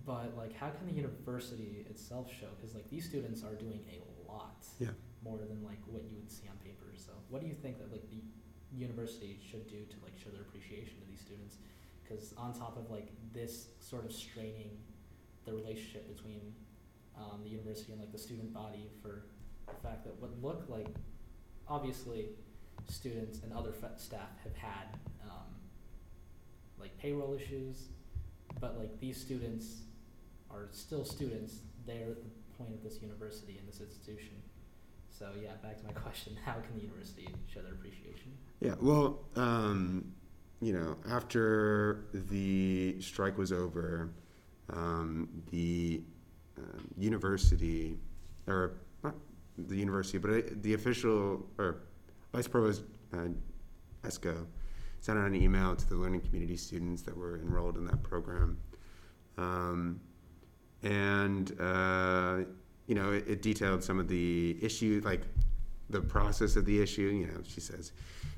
but 0.05 0.37
like 0.37 0.57
how 0.57 0.71
can 0.71 0.87
the 0.87 0.93
university 0.93 1.87
itself 1.89 2.29
show? 2.29 2.51
Because 2.57 2.75
like 2.75 2.89
these 2.91 3.05
students 3.05 3.43
are 3.45 3.55
doing 3.55 3.81
a 3.91 4.31
lot 4.31 4.67
yeah. 4.81 4.89
more 5.23 5.39
than 5.39 5.63
like 5.65 5.79
what 5.87 6.03
you 6.05 6.17
would 6.17 6.31
see 6.31 6.49
on 6.49 6.57
paper. 6.59 6.91
So 6.97 7.13
what 7.29 7.41
do 7.41 7.49
you 7.49 7.55
think 7.55 7.79
that 7.79 7.91
like 7.93 8.09
the 8.11 8.23
university 8.77 9.39
should 9.49 9.67
do 9.69 9.87
to 9.87 9.97
like 10.03 10.19
show 10.19 10.31
their 10.31 10.43
appreciation 10.43 10.99
to 11.01 11.07
these 11.09 11.21
students 11.21 11.59
because 12.07 12.35
on 12.37 12.53
top 12.53 12.77
of 12.77 12.91
like 12.91 13.09
this 13.33 13.69
sort 13.81 14.05
of 14.05 14.13
straining 14.13 14.71
the 15.45 15.53
relationship 15.53 16.15
between 16.15 16.41
um, 17.19 17.41
the 17.43 17.51
university 17.51 17.93
and 17.93 18.01
like 18.01 18.13
the 18.13 18.19
student 18.19 18.53
body 18.53 18.91
for 19.03 19.25
the 19.67 19.89
fact 19.89 20.05
that 20.05 20.15
what 20.21 20.31
look 20.43 20.67
like 20.69 20.89
obviously 21.69 22.29
students 22.89 23.43
and 23.43 23.53
other 23.53 23.73
fa- 23.73 23.93
staff 23.97 24.29
have 24.43 24.55
had 24.57 24.99
um, 25.25 25.55
like 26.79 26.97
payroll 26.99 27.35
issues 27.35 27.89
but 28.61 28.79
like 28.79 29.01
these 29.01 29.17
students 29.17 29.83
are 30.51 30.69
still 30.73 31.05
students 31.05 31.61
they're 31.87 32.11
at 32.11 32.23
the 32.23 32.31
point 32.59 32.73
of 32.73 32.83
this 32.83 33.03
university 33.03 33.59
and 33.59 33.69
this 33.69 33.81
institution. 33.81 34.35
So 35.11 35.29
yeah, 35.41 35.53
back 35.63 35.79
to 35.79 35.85
my 35.85 35.93
question: 36.05 36.37
How 36.45 36.55
can 36.55 36.75
the 36.75 36.83
university 36.83 37.29
show 37.53 37.61
their 37.63 37.73
appreciation? 37.73 38.33
Yeah, 38.61 38.75
well, 38.81 39.21
um, 39.37 40.13
you 40.65 40.73
know, 40.73 40.97
after 41.11 42.07
the 42.15 42.97
strike 43.01 43.37
was 43.37 43.53
over, 43.53 44.11
um, 44.73 45.29
the 45.51 46.01
uh, 46.59 46.81
university, 46.97 47.99
or 48.47 48.73
not 49.03 49.15
the 49.59 49.77
university, 49.77 50.17
but 50.17 50.31
uh, 50.31 50.41
the 50.63 50.73
official 50.73 51.47
or 51.59 51.83
vice 52.33 52.49
provost 52.49 52.83
uh, 53.13 53.29
Esco 54.05 54.47
sent 55.01 55.19
out 55.19 55.27
an 55.27 55.35
email 55.35 55.77
to 55.77 55.87
the 55.87 55.97
learning 55.97 56.23
community 56.23 56.57
students 56.57 57.03
that 57.03 57.15
were 57.15 57.37
enrolled 57.41 57.77
in 57.77 57.85
that 57.85 58.03
program. 58.03 58.57
Um, 59.37 60.01
and, 60.83 61.55
uh, 61.61 62.39
you 62.87 62.95
know, 62.95 63.13
it, 63.13 63.29
it 63.29 63.43
detailed 63.43 63.85
some 63.85 63.99
of 64.01 64.09
the 64.09 64.57
issues, 64.63 65.05
like 65.05 65.23
the 65.95 66.01
process 66.01 66.57
of 66.57 66.67
the 66.67 66.83
issue. 66.83 67.03
You 67.03 67.27
know, 67.29 67.41
she 67.47 67.61
says, 67.61 67.93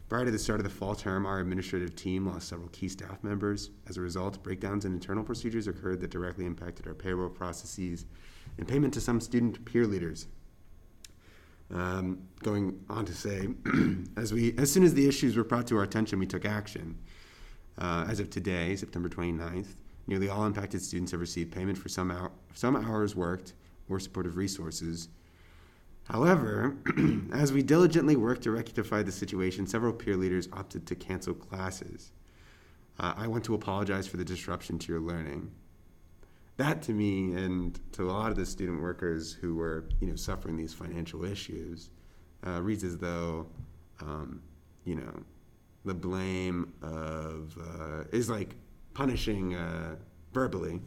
prior 0.08 0.24
to 0.24 0.30
the 0.30 0.38
start 0.38 0.60
of 0.60 0.64
the 0.64 0.70
fall 0.70 0.94
term, 0.94 1.26
our 1.26 1.40
administrative 1.40 1.96
team 1.96 2.26
lost 2.26 2.48
several 2.48 2.68
key 2.68 2.88
staff 2.88 3.24
members. 3.24 3.70
As 3.88 3.96
a 3.96 4.00
result, 4.00 4.42
breakdowns 4.42 4.84
in 4.84 4.92
internal 4.92 5.24
procedures 5.24 5.66
occurred 5.66 6.00
that 6.00 6.10
directly 6.10 6.46
impacted 6.46 6.86
our 6.86 6.94
payroll 6.94 7.30
processes 7.30 8.06
and 8.58 8.68
payment 8.68 8.94
to 8.94 9.00
some 9.00 9.20
student 9.20 9.64
peer 9.64 9.86
leaders. 9.86 10.28
Um, 11.74 12.28
going 12.44 12.78
on 12.88 13.04
to 13.06 13.14
say, 13.14 13.48
as 14.16 14.32
we, 14.32 14.54
as 14.56 14.70
soon 14.70 14.84
as 14.84 14.94
the 14.94 15.08
issues 15.08 15.36
were 15.36 15.42
brought 15.42 15.66
to 15.68 15.78
our 15.78 15.82
attention, 15.82 16.18
we 16.20 16.26
took 16.26 16.44
action. 16.44 16.98
Uh, 17.78 18.06
as 18.08 18.20
of 18.20 18.30
today, 18.30 18.76
September 18.76 19.08
29th, 19.08 19.74
nearly 20.06 20.28
all 20.28 20.46
impacted 20.46 20.80
students 20.80 21.10
have 21.10 21.20
received 21.20 21.52
payment 21.52 21.76
for 21.76 21.88
some, 21.88 22.10
hour, 22.10 22.30
some 22.54 22.76
hours 22.76 23.16
worked 23.16 23.54
or 23.88 23.98
supportive 23.98 24.36
resources. 24.36 25.08
However, 26.08 26.76
as 27.32 27.52
we 27.52 27.62
diligently 27.62 28.16
worked 28.16 28.42
to 28.42 28.50
rectify 28.50 29.02
the 29.02 29.12
situation, 29.12 29.66
several 29.66 29.92
peer 29.92 30.16
leaders 30.16 30.48
opted 30.52 30.86
to 30.86 30.94
cancel 30.94 31.34
classes. 31.34 32.12
Uh, 32.98 33.14
I 33.16 33.26
want 33.26 33.44
to 33.44 33.54
apologize 33.54 34.06
for 34.06 34.16
the 34.16 34.24
disruption 34.24 34.78
to 34.78 34.92
your 34.92 35.00
learning 35.00 35.50
that 36.56 36.82
to 36.82 36.92
me 36.92 37.32
and 37.34 37.78
to 37.92 38.04
a 38.04 38.12
lot 38.12 38.30
of 38.30 38.36
the 38.36 38.46
student 38.46 38.80
workers 38.80 39.32
who 39.32 39.54
were 39.54 39.84
you 40.00 40.08
know 40.08 40.16
suffering 40.16 40.56
these 40.56 40.72
financial 40.72 41.24
issues 41.24 41.90
uh, 42.46 42.60
reads 42.62 42.84
as 42.84 42.96
though 42.98 43.46
um, 44.00 44.40
you 44.84 44.94
know 44.94 45.22
the 45.84 45.94
blame 45.94 46.72
of 46.82 47.56
uh, 47.60 48.04
is 48.12 48.30
like 48.30 48.54
punishing 48.94 49.54
uh, 49.54 49.96
verbally 50.32 50.80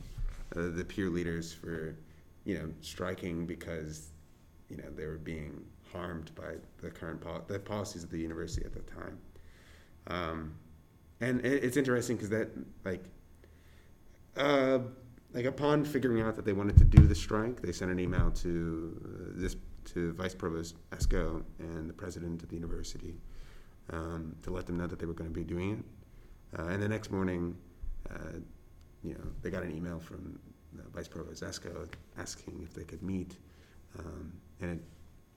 uh, 0.56 0.70
the 0.70 0.84
peer 0.84 1.10
leaders 1.10 1.54
for 1.54 1.96
you 2.46 2.58
know 2.58 2.70
striking 2.82 3.46
because 3.46 4.10
you 4.70 4.78
know 4.78 4.90
they 4.96 5.06
were 5.06 5.18
being 5.18 5.66
harmed 5.92 6.34
by 6.36 6.56
the 6.82 6.90
current 6.90 7.20
pol- 7.20 7.44
the 7.48 7.60
policies 7.60 8.04
of 8.04 8.10
the 8.10 8.20
university 8.20 8.66
at 8.66 8.74
the 8.74 8.82
time 8.82 9.18
um, 10.08 10.54
and 11.22 11.42
it, 11.46 11.64
it's 11.64 11.78
interesting 11.78 12.16
because 12.16 12.30
that 12.30 12.50
like 12.86 13.04
uh, 14.38 14.80
like 15.34 15.46
upon 15.46 15.84
figuring 15.84 16.22
out 16.22 16.36
that 16.36 16.46
they 16.46 16.54
wanted 16.54 16.78
to 16.78 16.84
do 16.84 17.06
the 17.06 17.16
strike, 17.16 17.62
they 17.62 17.72
sent 17.72 17.92
an 17.92 18.00
email 18.00 18.32
to 18.32 19.00
uh, 19.04 19.32
this 19.36 19.56
to 19.94 20.14
Vice 20.14 20.36
Provost 20.36 20.76
Esco 20.92 21.44
and 21.60 21.90
the 21.90 21.94
president 21.94 22.44
of 22.44 22.50
the 22.50 22.56
university 22.56 23.16
um, 23.92 24.36
to 24.44 24.52
let 24.52 24.66
them 24.66 24.78
know 24.78 24.88
that 24.88 25.00
they 25.00 25.06
were 25.06 25.14
going 25.14 25.30
to 25.30 25.34
be 25.34 25.44
doing 25.44 25.84
it. 26.54 26.60
Uh, 26.60 26.68
and 26.68 26.82
the 26.82 26.88
next 26.88 27.12
morning, 27.12 27.56
uh, 28.10 28.38
you 29.04 29.14
know, 29.14 29.24
they 29.42 29.50
got 29.50 29.64
an 29.64 29.76
email 29.76 30.00
from 30.00 30.40
Vice 30.94 31.08
Provost 31.08 31.44
Esco 31.44 31.88
asking 32.18 32.62
if 32.64 32.74
they 32.74 32.84
could 32.84 33.02
meet, 33.02 33.38
um, 33.98 34.32
and 34.62 34.82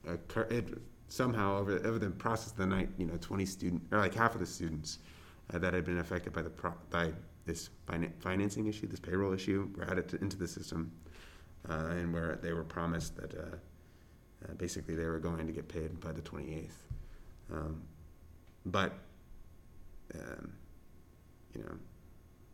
it, 0.05 0.21
it, 0.51 0.79
somehow 1.09 1.59
over 1.59 1.79
over 1.87 1.99
the 1.99 2.11
process 2.11 2.53
of 2.53 2.59
the 2.59 2.67
night, 2.67 2.89
you 2.99 3.07
know, 3.07 3.17
20 3.21 3.45
student 3.47 3.83
or 3.91 3.99
like 3.99 4.15
half 4.15 4.35
of 4.35 4.41
the 4.41 4.47
students 4.47 4.99
uh, 5.53 5.59
that 5.59 5.75
had 5.75 5.85
been 5.85 5.99
affected 5.99 6.33
by 6.33 6.43
the 6.43 6.51
pro- 6.51 6.75
by 6.91 7.13
this 7.45 7.71
financing 8.21 8.67
issue, 8.67 8.87
this 8.87 9.01
payroll 9.01 9.33
issue, 9.33 9.69
were 9.77 9.85
added 9.91 10.09
to, 10.09 10.17
into 10.21 10.37
the 10.37 10.47
system, 10.47 10.93
uh, 11.69 11.89
and 11.91 12.13
where 12.13 12.39
they 12.41 12.53
were 12.53 12.65
promised 12.65 13.17
that 13.17 13.35
uh, 13.35 13.43
uh, 14.45 14.55
basically 14.55 14.95
they 14.95 15.07
were 15.07 15.19
going 15.19 15.47
to 15.47 15.53
get 15.53 15.69
paid 15.69 15.99
by 16.01 16.13
the 16.13 16.23
28th. 16.23 16.69
Um, 17.53 17.83
but, 18.67 18.93
um, 20.15 20.53
you 21.55 21.63
know, 21.63 21.75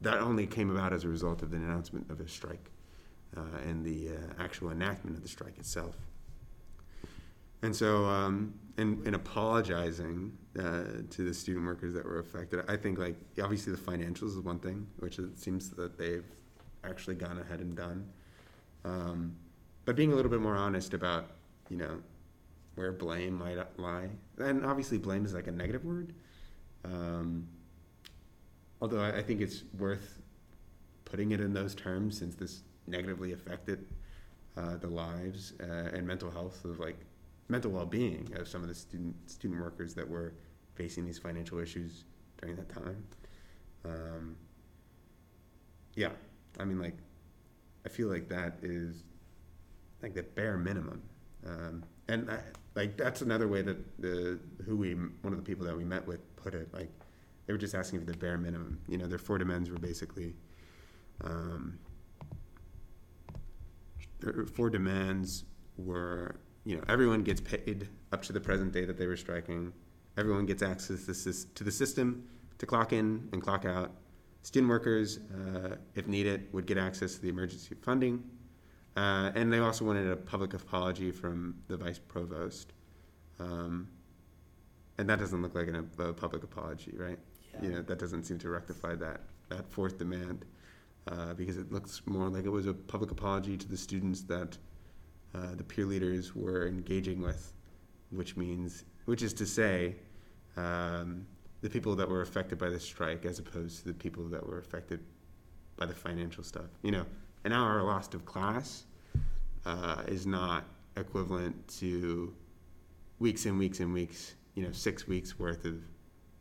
that 0.01 0.19
only 0.21 0.47
came 0.47 0.71
about 0.71 0.93
as 0.93 1.05
a 1.05 1.09
result 1.09 1.43
of 1.43 1.51
the 1.51 1.57
announcement 1.57 2.11
of 2.11 2.21
a 2.21 2.29
strike 2.29 2.71
uh, 3.37 3.59
and 3.67 3.85
the 3.85 4.11
uh, 4.11 4.43
actual 4.43 4.71
enactment 4.71 5.17
of 5.17 5.23
the 5.23 5.29
strike 5.29 5.59
itself. 5.59 5.97
And 7.63 7.75
so, 7.75 8.05
um, 8.05 8.55
in, 8.77 9.03
in 9.05 9.15
apologizing 9.15 10.33
uh, 10.59 11.03
to 11.11 11.25
the 11.25 11.35
student 11.35 11.67
workers 11.67 11.95
that 11.95 12.05
were 12.05 12.21
affected, 12.21 12.65
I 12.69 12.77
think 12.77 12.99
like 12.99 13.17
obviously 13.43 13.73
the 13.73 13.79
financials 13.79 14.37
is 14.37 14.39
one 14.39 14.61
thing, 14.61 14.87
which 14.99 15.19
it 15.19 15.39
seems 15.39 15.71
that 15.71 15.99
they've 15.99 16.25
actually 16.85 17.17
gone 17.17 17.39
ahead 17.39 17.61
and 17.61 17.77
done. 17.77 18.09
Um, 18.85 19.35
but 19.85 19.97
being 19.97 20.13
a 20.13 20.15
little 20.15 20.31
bit 20.31 20.41
more 20.41 20.55
honest 20.55 20.95
about, 20.95 21.33
you 21.69 21.77
know, 21.77 21.99
where 22.77 22.93
blame 22.93 23.35
might 23.35 23.59
lie, 23.79 24.09
and 24.39 24.65
obviously 24.65 24.99
blame 24.99 25.25
is 25.25 25.35
like 25.35 25.49
a 25.49 25.53
negative 25.53 25.85
word. 25.85 26.15
Um, 26.85 27.49
although 28.81 29.01
I, 29.01 29.17
I 29.17 29.23
think 29.23 29.41
it's 29.41 29.65
worth 29.77 30.21
putting 31.05 31.33
it 31.33 31.41
in 31.41 31.53
those 31.53 31.75
terms 31.75 32.19
since 32.19 32.37
this 32.37 32.63
negatively 32.87 33.33
affected 33.33 33.85
uh, 34.57 34.77
the 34.77 34.87
lives 34.87 35.55
uh, 35.61 35.91
and 35.93 36.07
mental 36.07 36.31
health 36.31 36.65
of 36.65 36.79
like 36.79 36.99
mental 37.49 37.71
well-being 37.71 38.31
of 38.37 38.47
some 38.47 38.63
of 38.63 38.69
the 38.69 38.75
student 38.75 39.15
student 39.31 39.61
workers 39.61 39.95
that 39.95 40.09
were 40.09 40.35
facing 40.75 41.05
these 41.05 41.19
financial 41.19 41.59
issues 41.59 42.05
during 42.41 42.57
that 42.57 42.69
time. 42.69 43.05
Um, 43.85 44.37
yeah, 45.95 46.11
I 46.59 46.65
mean, 46.65 46.79
like, 46.79 46.97
I 47.87 47.89
feel 47.89 48.09
like 48.09 48.29
that 48.29 48.59
is 48.63 49.05
like 50.03 50.15
the 50.15 50.23
bare 50.23 50.57
minimum, 50.57 51.03
um, 51.47 51.85
and 52.09 52.31
I, 52.31 52.41
like 52.75 52.97
that's 52.97 53.23
another 53.23 53.49
way 53.49 53.63
that 53.63 54.01
the 54.01 54.39
who 54.65 54.77
we 54.77 54.93
one 54.93 55.33
of 55.33 55.37
the 55.37 55.43
people 55.45 55.67
that 55.67 55.77
we 55.77 55.85
met 55.85 56.07
with 56.07 56.21
put 56.37 56.55
it. 56.55 56.73
Like, 56.73 56.91
they 57.47 57.53
were 57.53 57.59
just 57.59 57.75
asking 57.75 58.01
for 58.01 58.07
the 58.07 58.17
bare 58.17 58.39
minimum. 58.39 58.79
You 58.89 58.99
know, 58.99 59.07
their 59.07 59.19
four 59.19 59.39
demands 59.39 59.71
were 59.71 59.79
basically. 59.79 60.35
Um, 61.25 61.79
four 64.53 64.71
demands 64.71 65.45
were 65.77 66.37
you 66.69 66.77
know, 66.77 66.85
everyone 66.87 67.23
gets 67.23 67.41
paid 67.41 67.89
up 68.13 68.21
to 68.23 68.31
the 68.35 68.41
present 68.41 68.73
day 68.73 68.85
that 68.85 68.99
they 68.99 69.07
were 69.07 69.17
striking. 69.17 69.73
Everyone 70.19 70.45
gets 70.45 70.63
access 70.63 71.07
to 71.55 71.65
the 71.65 71.73
system 71.73 72.29
to 72.59 72.67
clock 72.67 72.93
in 72.93 73.27
and 73.33 73.43
clock 73.43 73.65
out. 73.65 73.91
Student 74.43 74.69
workers, 74.69 75.19
uh, 75.35 75.77
if 75.95 76.07
needed, 76.07 76.53
would 76.53 76.67
get 76.67 76.77
access 76.77 77.15
to 77.15 77.23
the 77.23 77.31
emergency 77.31 77.75
funding. 77.81 78.23
Uh, 78.99 79.33
and 79.35 79.51
they 79.51 79.61
also 79.61 79.87
wanted 79.87 80.11
a 80.11 80.17
public 80.17 80.53
apology 80.53 81.11
from 81.11 81.55
the 81.69 81.77
vice 81.79 81.99
provost. 81.99 82.75
Um, 83.41 83.89
and 84.99 85.09
that 85.09 85.19
doesn't 85.19 85.41
look 85.41 85.55
like 85.55 85.69
an, 85.69 85.89
a 85.99 86.13
public 86.13 86.43
apology, 86.43 86.93
right? 86.99 87.19
Yeah. 87.55 87.63
You 87.63 87.73
know, 87.77 87.83
that 87.83 87.99
doesn't 87.99 88.25
seem 88.25 88.39
to 88.41 88.51
rectify 88.51 88.95
that, 88.97 89.23
that 89.49 89.71
fourth 89.71 89.97
demand. 89.97 90.45
Uh, 91.11 91.33
because 91.33 91.57
it 91.57 91.73
looks 91.73 92.03
more 92.05 92.29
like 92.29 92.45
it 92.45 92.51
was 92.51 92.67
a 92.67 92.75
public 92.75 93.11
apology 93.11 93.57
to 93.57 93.67
the 93.67 93.77
students 93.79 94.21
that 94.25 94.59
uh, 95.35 95.55
the 95.55 95.65
peer 95.65 95.85
leaders 95.85 96.35
were 96.35 96.67
engaging 96.67 97.21
with, 97.21 97.53
which 98.11 98.37
means, 98.37 98.85
which 99.05 99.23
is 99.23 99.33
to 99.35 99.47
say, 99.47 99.97
um, 100.57 101.27
the 101.61 101.69
people 101.69 101.95
that 101.97 102.09
were 102.09 102.23
affected 102.23 102.59
by 102.59 102.69
the 102.69 102.81
strike 102.81 103.25
as 103.25 103.39
opposed 103.39 103.81
to 103.81 103.89
the 103.89 103.95
people 103.95 104.25
that 104.29 104.47
were 104.47 104.59
affected 104.59 105.01
by 105.77 105.87
the 105.87 105.95
financial 105.95 106.43
stuff. 106.43 106.71
You 106.83 106.93
know, 106.93 107.07
an 107.45 107.53
hour 107.53 107.83
lost 107.83 108.15
of 108.15 108.25
class 108.25 108.85
uh, 109.65 110.03
is 110.07 110.27
not 110.27 110.65
equivalent 110.97 111.69
to 111.79 112.35
weeks 113.19 113.47
and 113.47 113.59
weeks 113.59 113.81
and 113.81 113.93
weeks, 113.93 114.35
you 114.55 114.63
know, 114.63 114.73
six 114.73 115.07
weeks 115.07 115.39
worth 115.39 115.65
of 115.65 115.81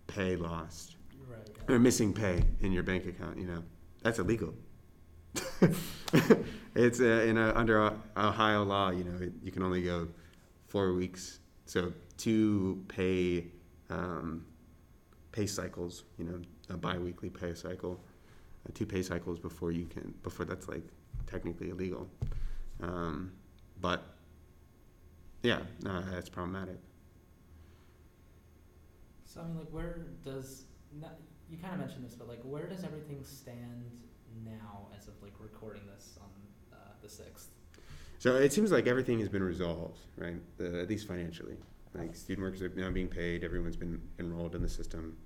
pay 0.07 0.35
lost 0.35 0.95
right, 1.27 1.39
yeah. 1.67 1.75
or 1.75 1.79
missing 1.79 2.13
pay 2.13 2.43
in 2.61 2.71
your 2.71 2.83
bank 2.83 3.05
account. 3.05 3.37
You 3.37 3.47
know, 3.47 3.63
that's 4.01 4.19
illegal. 4.19 4.53
it's 6.75 6.99
uh, 6.99 7.25
in 7.27 7.37
a, 7.37 7.53
under 7.55 7.93
Ohio 8.15 8.63
law. 8.63 8.91
You 8.91 9.03
know, 9.03 9.31
you 9.43 9.51
can 9.51 9.63
only 9.63 9.81
go 9.81 10.07
four 10.67 10.93
weeks, 10.93 11.39
so 11.65 11.93
two 12.17 12.83
pay 12.87 13.45
um, 13.89 14.45
pay 15.31 15.47
cycles. 15.47 16.03
You 16.17 16.25
know, 16.25 16.41
a 16.69 16.77
biweekly 16.77 17.29
pay 17.29 17.53
cycle, 17.53 17.99
uh, 18.65 18.71
two 18.73 18.85
pay 18.85 19.01
cycles 19.01 19.39
before 19.39 19.71
you 19.71 19.85
can 19.85 20.13
before 20.23 20.45
that's 20.45 20.67
like 20.67 20.83
technically 21.25 21.69
illegal. 21.69 22.07
Um, 22.81 23.31
but 23.81 24.03
yeah, 25.43 25.59
no, 25.83 26.03
that's 26.11 26.29
problematic. 26.29 26.77
So 29.25 29.41
I 29.41 29.45
mean, 29.45 29.57
like, 29.57 29.69
where 29.69 30.07
does 30.23 30.63
not, 30.99 31.19
you 31.49 31.57
kind 31.57 31.73
of 31.73 31.79
mentioned 31.79 32.05
this, 32.05 32.15
but 32.15 32.27
like, 32.27 32.41
where 32.43 32.67
does 32.67 32.83
everything 32.83 33.23
stand 33.23 33.91
now 34.43 34.87
as 34.97 35.07
of 35.07 35.13
like 35.21 35.33
recording 35.39 35.81
this 35.93 36.17
on 36.21 36.29
uh, 36.73 36.77
the 37.01 37.07
6th? 37.07 37.47
So 38.19 38.35
it 38.35 38.51
seems 38.51 38.71
like 38.71 38.87
everything 38.87 39.19
has 39.19 39.29
been 39.29 39.43
resolved, 39.43 39.99
right? 40.17 40.41
Uh, 40.59 40.81
at 40.81 40.89
least 40.89 41.07
financially. 41.07 41.57
Like 41.93 42.15
student 42.15 42.45
workers 42.45 42.61
are 42.61 42.69
now 42.75 42.89
being 42.91 43.07
paid. 43.07 43.43
Everyone's 43.43 43.75
been 43.75 44.01
enrolled 44.19 44.55
in 44.55 44.61
the 44.61 44.69
system. 44.69 45.17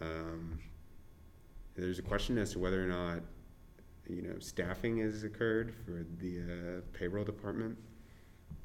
Um, 0.00 0.58
there's 1.74 1.98
a 1.98 2.02
question 2.02 2.38
as 2.38 2.52
to 2.52 2.58
whether 2.58 2.82
or 2.82 2.86
not, 2.86 3.20
you 4.08 4.22
know, 4.22 4.38
staffing 4.38 4.98
has 4.98 5.24
occurred 5.24 5.74
for 5.84 6.04
the 6.18 6.40
uh, 6.40 6.80
payroll 6.92 7.24
department, 7.24 7.78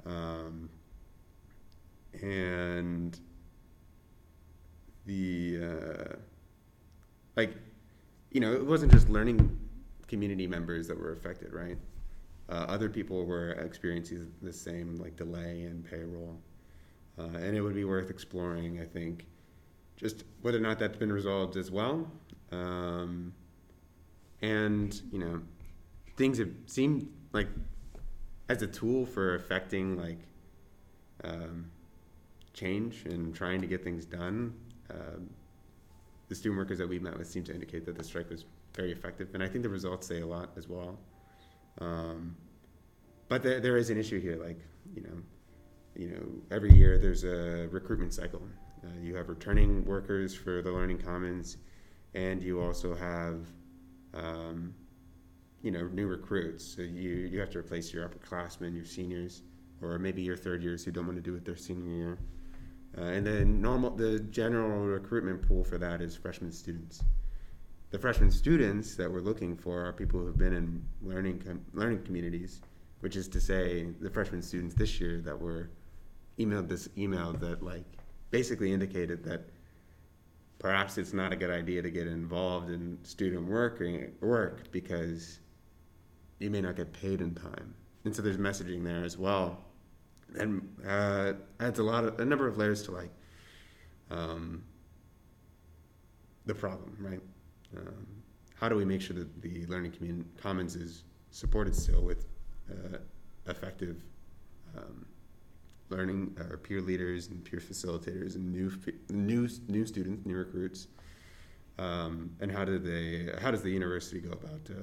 um, 0.06 0.70
and 2.22 3.20
the 5.06 5.60
uh, 5.64 6.16
like, 7.36 7.54
you 8.32 8.40
know, 8.40 8.54
it 8.54 8.66
wasn't 8.66 8.92
just 8.92 9.10
learning 9.10 9.58
community 10.08 10.48
members 10.48 10.88
that 10.88 11.00
were 11.00 11.12
affected, 11.12 11.54
right? 11.54 11.78
Uh, 12.50 12.66
other 12.70 12.90
people 12.90 13.26
were 13.26 13.52
experiencing 13.52 14.32
the 14.42 14.54
same 14.54 14.96
like 14.98 15.16
delay 15.18 15.64
in 15.64 15.84
payroll, 15.84 16.38
uh, 17.20 17.38
and 17.38 17.56
it 17.56 17.62
would 17.62 17.76
be 17.76 17.84
worth 17.84 18.10
exploring. 18.10 18.80
I 18.80 18.86
think 18.86 19.26
just 19.98 20.24
whether 20.42 20.58
or 20.58 20.62
not 20.62 20.80
that's 20.80 20.98
been 20.98 21.12
resolved 21.12 21.58
as 21.58 21.72
well, 21.72 22.10
um, 22.52 23.34
and 24.42 25.02
you 25.12 25.20
know, 25.20 25.42
things 26.16 26.38
have 26.38 26.52
seemed 26.68 27.10
like 27.34 27.50
as 28.50 28.62
a 28.62 28.68
tool 28.68 29.06
for 29.06 29.36
affecting 29.36 29.98
like 29.98 30.20
um, 31.24 31.70
change 32.54 33.06
and 33.06 33.36
trying 33.36 33.60
to 33.62 33.68
get 33.68 33.84
things 33.84 34.06
done. 34.06 34.54
Um, 34.90 35.30
the 36.28 36.36
student 36.36 36.58
workers 36.58 36.78
that 36.78 36.88
we 36.88 37.00
met 37.00 37.18
with 37.18 37.28
seem 37.28 37.44
to 37.46 37.54
indicate 37.54 37.86
that 37.86 37.98
the 37.98 38.04
strike 38.04 38.30
was 38.30 38.46
very 38.76 38.92
effective, 38.92 39.30
and 39.34 39.42
I 39.42 39.48
think 39.48 39.64
the 39.64 39.70
results 39.70 40.08
say 40.08 40.22
a 40.22 40.26
lot 40.26 40.52
as 40.58 40.68
well. 40.68 41.00
Um, 41.80 42.36
but 43.28 43.44
there, 43.44 43.60
there 43.60 43.78
is 43.78 43.90
an 43.90 43.98
issue 43.98 44.20
here, 44.20 44.36
like 44.36 44.60
you 44.96 45.02
know, 45.02 45.22
you 45.96 46.10
know, 46.10 46.56
every 46.56 46.74
year 46.74 46.98
there's 46.98 47.24
a 47.24 47.68
recruitment 47.72 48.14
cycle. 48.14 48.42
Uh, 48.84 48.88
you 49.02 49.16
have 49.16 49.30
returning 49.30 49.84
workers 49.86 50.36
for 50.36 50.62
the 50.62 50.72
Learning 50.72 50.98
Commons, 50.98 51.58
and 52.14 52.42
you 52.42 52.62
also 52.62 52.94
have, 52.96 53.48
um, 54.14 54.74
you 55.62 55.72
know, 55.72 55.88
new 55.88 56.08
recruits. 56.08 56.64
So 56.64 56.82
you 56.82 57.12
you 57.12 57.40
have 57.40 57.50
to 57.52 57.60
replace 57.60 57.94
your 57.94 58.08
upperclassmen, 58.08 58.76
your 58.76 58.86
seniors, 58.86 59.44
or 59.82 59.98
maybe 59.98 60.22
your 60.22 60.38
third 60.38 60.62
years 60.62 60.84
who 60.84 60.92
don't 60.92 61.06
want 61.06 61.18
to 61.18 61.22
do 61.22 61.36
it 61.36 61.46
their 61.46 61.56
senior 61.56 61.96
year. 61.96 62.20
Uh, 62.98 63.04
and 63.04 63.26
then 63.26 63.62
normal, 63.62 63.92
the 63.92 64.20
general 64.20 64.86
recruitment 64.86 65.48
pool 65.48 65.64
for 65.64 65.78
that 65.78 66.02
is 66.02 66.16
freshman 66.16 66.52
students. 66.52 67.04
The 67.92 68.00
freshman 68.00 68.32
students 68.32 68.96
that 68.96 69.12
we're 69.12 69.22
looking 69.22 69.56
for 69.56 69.86
are 69.86 69.94
people 69.94 70.20
who 70.20 70.26
have 70.26 70.38
been 70.38 70.54
in 70.54 70.84
learning 71.02 71.40
com- 71.40 71.66
learning 71.74 72.04
communities, 72.04 72.62
which 73.02 73.16
is 73.16 73.28
to 73.30 73.40
say, 73.40 73.88
the 74.02 74.10
freshman 74.10 74.42
students 74.42 74.74
this 74.76 75.00
year 75.00 75.22
that 75.22 75.40
were 75.40 75.70
emailed 76.40 76.68
this 76.68 76.90
email 76.98 77.34
that 77.34 77.64
like 77.64 77.86
basically 78.32 78.74
indicated 78.74 79.24
that 79.24 79.42
perhaps 80.60 80.98
it's 80.98 81.14
not 81.14 81.32
a 81.32 81.36
good 81.36 81.52
idea 81.52 81.82
to 81.82 81.92
get 81.92 82.08
involved 82.08 82.70
in 82.70 82.98
student 83.04 83.48
working 83.48 84.12
work 84.22 84.72
because 84.72 85.40
you 86.40 86.50
may 86.50 86.62
not 86.62 86.76
get 86.76 86.92
paid 86.94 87.22
in 87.22 87.34
time, 87.34 87.74
and 88.06 88.16
so 88.16 88.22
there's 88.22 88.38
messaging 88.38 88.84
there 88.84 89.04
as 89.04 89.18
well, 89.18 89.64
and 90.40 90.68
uh, 90.88 91.34
adds 91.60 91.80
a 91.80 91.84
lot 91.84 92.04
of 92.04 92.20
a 92.20 92.26
number 92.26 92.48
of 92.48 92.58
layers 92.58 92.84
to 92.84 92.92
like 92.92 93.12
um, 94.12 94.64
the 96.46 96.56
problem, 96.56 96.96
right? 97.00 97.22
Um, 97.76 98.08
how 98.56 98.70
do 98.70 98.76
we 98.76 98.86
make 98.86 99.02
sure 99.02 99.16
that 99.16 99.42
the 99.42 99.66
learning 99.68 99.92
commun- 99.92 100.30
commons 100.38 100.76
is 100.76 101.04
supported 101.32 101.76
still 101.76 102.02
with 102.02 102.26
uh, 102.72 102.98
effective 103.48 104.04
um, 104.78 105.06
learning 105.90 106.36
or 106.50 106.58
peer 106.58 106.82
leaders 106.82 107.28
and 107.28 107.44
peer 107.44 107.60
facilitators 107.60 108.36
and 108.36 108.52
new 108.52 108.72
new 109.10 109.48
new 109.68 109.86
students, 109.86 110.26
new 110.26 110.36
recruits, 110.36 110.88
um, 111.78 112.32
and 112.40 112.52
how 112.52 112.66
do 112.66 112.80
they 112.80 113.32
how 113.42 113.52
does 113.52 113.62
the 113.62 113.70
university 113.70 114.20
go 114.20 114.32
about 114.32 114.70
uh, 114.70 114.82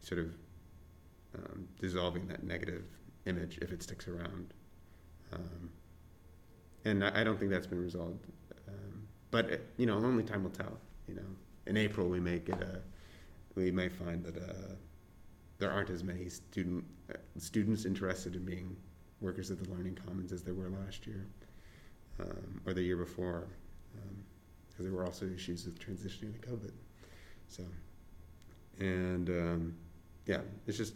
sort 0.00 0.20
of 0.20 0.34
um, 1.34 1.68
dissolving 1.78 2.26
that 2.26 2.42
negative 2.42 2.84
image 3.28 3.58
if 3.62 3.72
it 3.72 3.82
sticks 3.82 4.08
around? 4.08 4.52
Um, 5.32 5.70
and 6.84 7.04
I, 7.04 7.20
I, 7.20 7.24
don't 7.24 7.38
think 7.38 7.50
that's 7.50 7.66
been 7.66 7.82
resolved, 7.82 8.24
um, 8.66 9.02
but 9.30 9.60
you 9.76 9.84
know, 9.86 9.94
only 9.96 10.24
time 10.24 10.42
will 10.42 10.50
tell. 10.50 10.78
You 11.06 11.16
know 11.16 11.36
in 11.68 11.76
April, 11.76 12.08
we 12.08 12.18
may 12.18 12.38
get 12.38 12.60
a, 12.60 12.80
we 13.54 13.70
may 13.70 13.88
find 13.88 14.24
that 14.24 14.36
uh, 14.36 14.74
there 15.58 15.70
aren't 15.70 15.90
as 15.90 16.02
many 16.02 16.28
student 16.28 16.84
uh, 17.12 17.16
students 17.36 17.84
interested 17.84 18.34
in 18.34 18.44
being 18.44 18.76
workers 19.20 19.50
at 19.50 19.62
the 19.62 19.70
Learning 19.70 19.96
Commons 20.06 20.32
as 20.32 20.42
there 20.42 20.54
were 20.54 20.70
last 20.70 21.06
year 21.06 21.26
um, 22.20 22.60
or 22.66 22.72
the 22.72 22.82
year 22.82 22.96
before, 22.96 23.48
because 23.92 24.78
um, 24.78 24.84
there 24.84 24.92
were 24.92 25.04
also 25.04 25.26
issues 25.26 25.66
with 25.66 25.78
transitioning 25.78 26.40
to 26.40 26.48
COVID. 26.48 26.72
So, 27.48 27.64
and 28.78 29.28
um, 29.28 29.74
yeah, 30.26 30.40
it's 30.66 30.78
just 30.78 30.94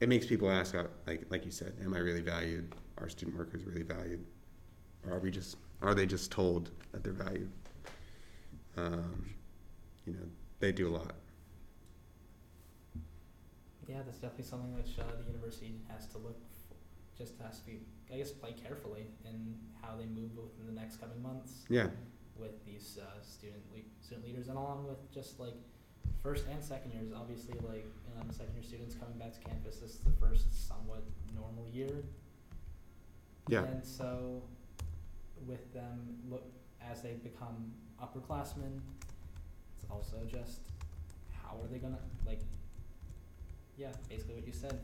it 0.00 0.08
makes 0.08 0.26
people 0.26 0.50
ask, 0.50 0.74
uh, 0.74 0.84
like 1.06 1.26
like 1.30 1.44
you 1.44 1.50
said, 1.50 1.74
am 1.82 1.94
I 1.94 1.98
really 1.98 2.20
valued? 2.22 2.74
Are 2.98 3.08
student 3.08 3.36
workers 3.36 3.64
really 3.64 3.82
valued? 3.82 4.24
Or 5.06 5.16
are 5.16 5.20
we 5.20 5.30
just 5.30 5.56
are 5.82 5.94
they 5.94 6.06
just 6.06 6.30
told 6.30 6.70
that 6.92 7.02
they're 7.04 7.12
valued? 7.12 7.50
um, 8.76 9.34
you 10.06 10.12
know, 10.12 10.26
they 10.60 10.72
do 10.72 10.88
a 10.88 10.94
lot. 10.94 11.14
Yeah, 13.86 13.98
that's 14.04 14.18
definitely 14.18 14.44
something 14.44 14.74
which 14.74 14.98
uh, 14.98 15.02
the 15.20 15.30
university 15.30 15.74
has 15.88 16.06
to 16.08 16.18
look, 16.18 16.40
for, 16.68 16.76
just 17.16 17.34
has 17.42 17.60
to 17.60 17.66
be, 17.66 17.80
I 18.12 18.16
guess, 18.16 18.30
play 18.30 18.52
carefully 18.52 19.06
in 19.24 19.56
how 19.82 19.96
they 19.96 20.06
move 20.06 20.30
within 20.36 20.66
the 20.66 20.80
next 20.80 20.96
coming 20.96 21.22
months. 21.22 21.64
Yeah. 21.68 21.88
With 22.36 22.64
these 22.64 22.98
uh, 23.00 23.22
student 23.22 23.62
le- 23.72 24.04
student 24.04 24.26
leaders, 24.26 24.48
and 24.48 24.56
along 24.56 24.88
with 24.88 25.12
just 25.12 25.38
like 25.38 25.54
first 26.24 26.46
and 26.50 26.64
second 26.64 26.90
years, 26.92 27.12
obviously, 27.14 27.54
like 27.68 27.86
um, 28.18 28.26
second 28.30 28.54
year 28.54 28.64
students 28.64 28.94
coming 28.94 29.18
back 29.18 29.34
to 29.34 29.40
campus, 29.40 29.76
this 29.76 29.90
is 29.90 29.98
the 29.98 30.10
first 30.18 30.46
somewhat 30.66 31.04
normal 31.36 31.68
year. 31.70 32.02
Yeah. 33.48 33.64
And 33.64 33.84
so, 33.84 34.42
with 35.46 35.72
them, 35.74 36.16
look 36.28 36.46
as 36.82 37.02
they 37.02 37.12
become 37.22 37.72
upperclassmen. 38.02 38.80
It's 39.76 39.86
also 39.90 40.16
just 40.26 40.60
how 41.42 41.56
are 41.62 41.68
they 41.70 41.78
gonna 41.78 41.98
like 42.26 42.40
yeah, 43.76 43.92
basically 44.08 44.34
what 44.34 44.46
you 44.46 44.52
said 44.52 44.80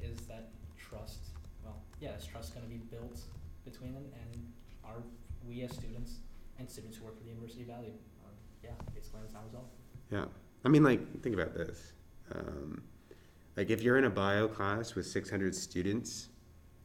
is 0.00 0.20
that 0.26 0.50
trust 0.78 1.18
well, 1.64 1.82
yeah, 2.00 2.16
is 2.16 2.24
trust 2.24 2.54
gonna 2.54 2.66
be 2.66 2.80
built 2.90 3.20
between 3.64 3.92
them 3.92 4.04
and 4.22 4.42
are 4.84 5.02
we 5.48 5.62
as 5.62 5.72
students 5.72 6.18
and 6.58 6.70
students 6.70 6.96
who 6.96 7.04
work 7.04 7.18
for 7.18 7.24
the 7.24 7.30
university 7.30 7.64
valued? 7.64 7.98
Um, 8.24 8.32
yeah, 8.62 8.70
basically 8.94 9.20
that's 9.22 9.34
how 9.34 9.40
it's 9.46 9.54
all. 9.54 9.68
Yeah. 10.10 10.26
I 10.64 10.68
mean 10.68 10.82
like 10.82 11.22
think 11.22 11.34
about 11.34 11.54
this. 11.54 11.92
Um, 12.34 12.82
like 13.56 13.70
if 13.70 13.82
you're 13.82 13.98
in 13.98 14.04
a 14.04 14.10
bio 14.10 14.48
class 14.48 14.94
with 14.94 15.06
600 15.06 15.54
students, 15.54 16.28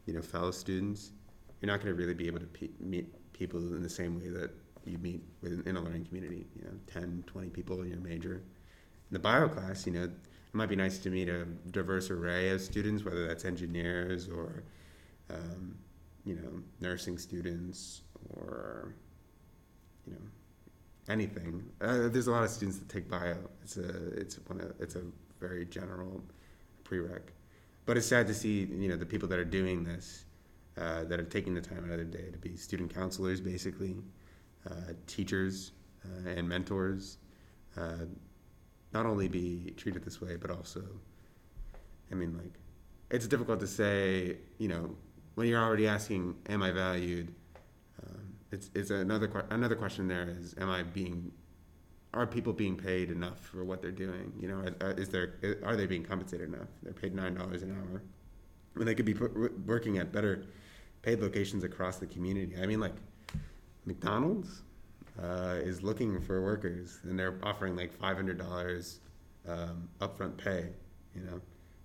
you 0.06 0.14
know, 0.14 0.22
fellow 0.22 0.50
students, 0.50 1.12
you're 1.60 1.70
not 1.70 1.80
going 1.82 1.94
to 1.94 2.00
really 2.00 2.14
be 2.14 2.26
able 2.26 2.40
to 2.40 2.46
pe- 2.46 2.70
meet 2.80 3.12
people 3.32 3.60
in 3.60 3.82
the 3.82 3.88
same 3.88 4.18
way 4.18 4.28
that 4.28 4.50
you 4.84 4.98
meet 4.98 5.22
with 5.42 5.66
in 5.66 5.76
a 5.76 5.80
learning 5.80 6.04
community, 6.06 6.46
you 6.56 6.64
know, 6.64 6.72
10, 6.86 7.24
20 7.26 7.48
people 7.50 7.82
in 7.82 7.88
your 7.88 8.00
major. 8.00 8.34
In 8.34 9.12
the 9.12 9.18
bio 9.18 9.48
class, 9.48 9.86
you 9.86 9.92
know, 9.92 10.04
it 10.04 10.12
might 10.52 10.68
be 10.68 10.76
nice 10.76 10.98
to 10.98 11.10
meet 11.10 11.28
a 11.28 11.44
diverse 11.70 12.10
array 12.10 12.50
of 12.50 12.60
students, 12.60 13.04
whether 13.04 13.26
that's 13.26 13.44
engineers 13.44 14.28
or, 14.28 14.64
um, 15.30 15.76
you 16.24 16.34
know, 16.34 16.62
nursing 16.80 17.18
students 17.18 18.02
or, 18.30 18.94
you 20.06 20.12
know, 20.12 20.20
anything. 21.08 21.64
Uh, 21.80 22.08
there's 22.08 22.26
a 22.26 22.30
lot 22.30 22.44
of 22.44 22.50
students 22.50 22.78
that 22.78 22.88
take 22.88 23.08
bio. 23.08 23.36
It's 23.62 23.76
a 23.76 24.08
it's 24.14 24.38
one 24.46 24.60
of, 24.60 24.72
it's 24.80 24.94
a 24.94 25.02
very 25.40 25.64
general 25.66 26.22
prereq, 26.84 27.22
but 27.86 27.96
it's 27.96 28.06
sad 28.06 28.26
to 28.28 28.34
see 28.34 28.60
you 28.64 28.88
know 28.88 28.96
the 28.96 29.06
people 29.06 29.28
that 29.28 29.38
are 29.38 29.44
doing 29.44 29.84
this, 29.84 30.24
uh, 30.76 31.04
that 31.04 31.18
are 31.18 31.24
taking 31.24 31.54
the 31.54 31.60
time 31.60 31.88
their 31.88 32.04
day 32.04 32.30
to 32.30 32.38
be 32.38 32.56
student 32.56 32.94
counselors, 32.94 33.40
basically, 33.40 33.96
uh, 34.68 34.92
teachers 35.06 35.72
uh, 36.04 36.30
and 36.30 36.48
mentors 36.48 37.18
uh, 37.76 38.04
not 38.92 39.06
only 39.06 39.28
be 39.28 39.72
treated 39.76 40.04
this 40.04 40.20
way, 40.20 40.36
but 40.36 40.50
also, 40.50 40.82
I 42.10 42.14
mean, 42.14 42.36
like, 42.36 42.52
it's 43.10 43.26
difficult 43.26 43.60
to 43.60 43.66
say, 43.66 44.36
you 44.58 44.68
know, 44.68 44.94
when 45.34 45.46
you're 45.46 45.62
already 45.62 45.88
asking, 45.88 46.36
"Am 46.48 46.62
I 46.62 46.70
valued?" 46.70 47.34
It's 48.52 48.70
it's 48.74 48.90
another 48.90 49.46
another 49.50 49.74
question. 49.74 50.06
There 50.06 50.28
is, 50.28 50.54
am 50.58 50.70
I 50.70 50.82
being 50.82 51.32
are 52.14 52.26
people 52.26 52.52
being 52.52 52.76
paid 52.76 53.10
enough 53.10 53.38
for 53.40 53.64
what 53.64 53.80
they're 53.80 53.90
doing? 53.90 54.30
You 54.38 54.48
know, 54.48 54.62
is 54.98 55.08
there 55.08 55.34
are 55.64 55.74
they 55.74 55.86
being 55.86 56.04
compensated 56.04 56.48
enough? 56.48 56.68
They're 56.82 56.92
paid 56.92 57.14
nine 57.14 57.34
dollars 57.34 57.62
an 57.62 57.72
hour, 57.72 58.02
when 58.74 58.86
they 58.86 58.94
could 58.94 59.06
be 59.06 59.14
working 59.66 59.96
at 59.96 60.12
better 60.12 60.44
paid 61.00 61.20
locations 61.20 61.64
across 61.64 61.96
the 61.96 62.06
community. 62.06 62.54
I 62.62 62.66
mean, 62.66 62.78
like 62.78 62.94
McDonald's 63.86 64.62
uh, 65.20 65.56
is 65.62 65.82
looking 65.82 66.20
for 66.20 66.42
workers, 66.42 67.00
and 67.04 67.18
they're 67.18 67.38
offering 67.42 67.74
like 67.74 67.92
five 67.92 68.16
hundred 68.16 68.36
dollars 68.36 69.00
um, 69.48 69.88
upfront 70.00 70.36
pay, 70.36 70.68
you 71.14 71.22
know, 71.22 71.40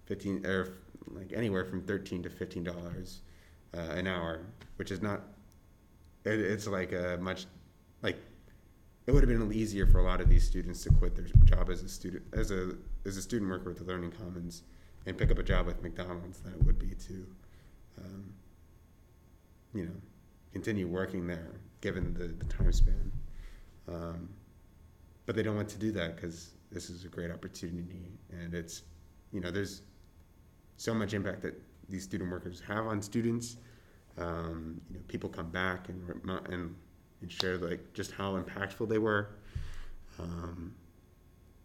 fifteen 0.05 0.45
or 0.45 0.79
like 1.07 1.31
anywhere 1.33 1.63
from 1.63 1.81
thirteen 1.81 2.21
to 2.23 2.29
fifteen 2.29 2.65
dollars 2.65 3.21
uh, 3.73 3.79
an 3.79 4.05
hour, 4.05 4.41
which 4.75 4.91
is 4.91 5.01
not. 5.01 5.21
It, 6.27 6.39
it's 6.39 6.67
like 6.67 6.91
a 6.91 7.17
much, 7.21 7.45
like, 8.01 8.17
it 9.05 9.11
would 9.11 9.27
have 9.27 9.39
been 9.39 9.53
easier 9.53 9.87
for 9.87 9.99
a 9.99 10.03
lot 10.03 10.19
of 10.19 10.29
these 10.29 10.45
students 10.45 10.83
to 10.83 10.89
quit 10.89 11.15
their 11.15 11.25
job 11.45 11.69
as 11.69 11.81
a 11.81 11.89
student 11.89 12.23
as 12.33 12.51
a 12.51 12.73
as 13.05 13.15
a 13.15 13.21
student 13.21 13.49
worker 13.49 13.69
with 13.69 13.79
the 13.79 13.85
Learning 13.85 14.11
Commons 14.11 14.63
and 15.05 15.17
pick 15.17 15.31
up 15.31 15.37
a 15.37 15.43
job 15.43 15.65
with 15.65 15.81
McDonald's 15.81 16.39
than 16.39 16.53
it 16.53 16.63
would 16.63 16.77
be 16.77 16.89
to, 17.07 17.25
um, 17.99 18.33
you 19.73 19.85
know, 19.85 19.95
continue 20.51 20.87
working 20.87 21.25
there 21.25 21.61
given 21.79 22.13
the, 22.13 22.27
the 22.27 22.45
time 22.45 22.73
span. 22.73 23.11
Um, 23.87 24.29
but 25.25 25.35
they 25.35 25.43
don't 25.43 25.55
want 25.55 25.69
to 25.69 25.77
do 25.77 25.91
that 25.93 26.17
because 26.17 26.51
this 26.71 26.89
is 26.89 27.05
a 27.05 27.07
great 27.07 27.31
opportunity 27.31 28.19
and 28.31 28.53
it's, 28.53 28.83
you 29.31 29.39
know, 29.39 29.51
there's 29.51 29.81
so 30.75 30.93
much 30.93 31.13
impact 31.13 31.41
that 31.43 31.55
these 31.89 32.03
student 32.03 32.29
workers 32.29 32.61
have 32.67 32.85
on 32.85 33.01
students. 33.01 33.57
Um, 34.17 34.81
you 34.89 34.97
know, 34.97 35.03
people 35.07 35.29
come 35.29 35.49
back 35.49 35.89
and 35.89 36.09
and 36.49 36.75
and 37.21 37.31
share 37.31 37.57
like 37.57 37.93
just 37.93 38.11
how 38.11 38.37
impactful 38.37 38.89
they 38.89 38.97
were. 38.97 39.29
Um, 40.19 40.73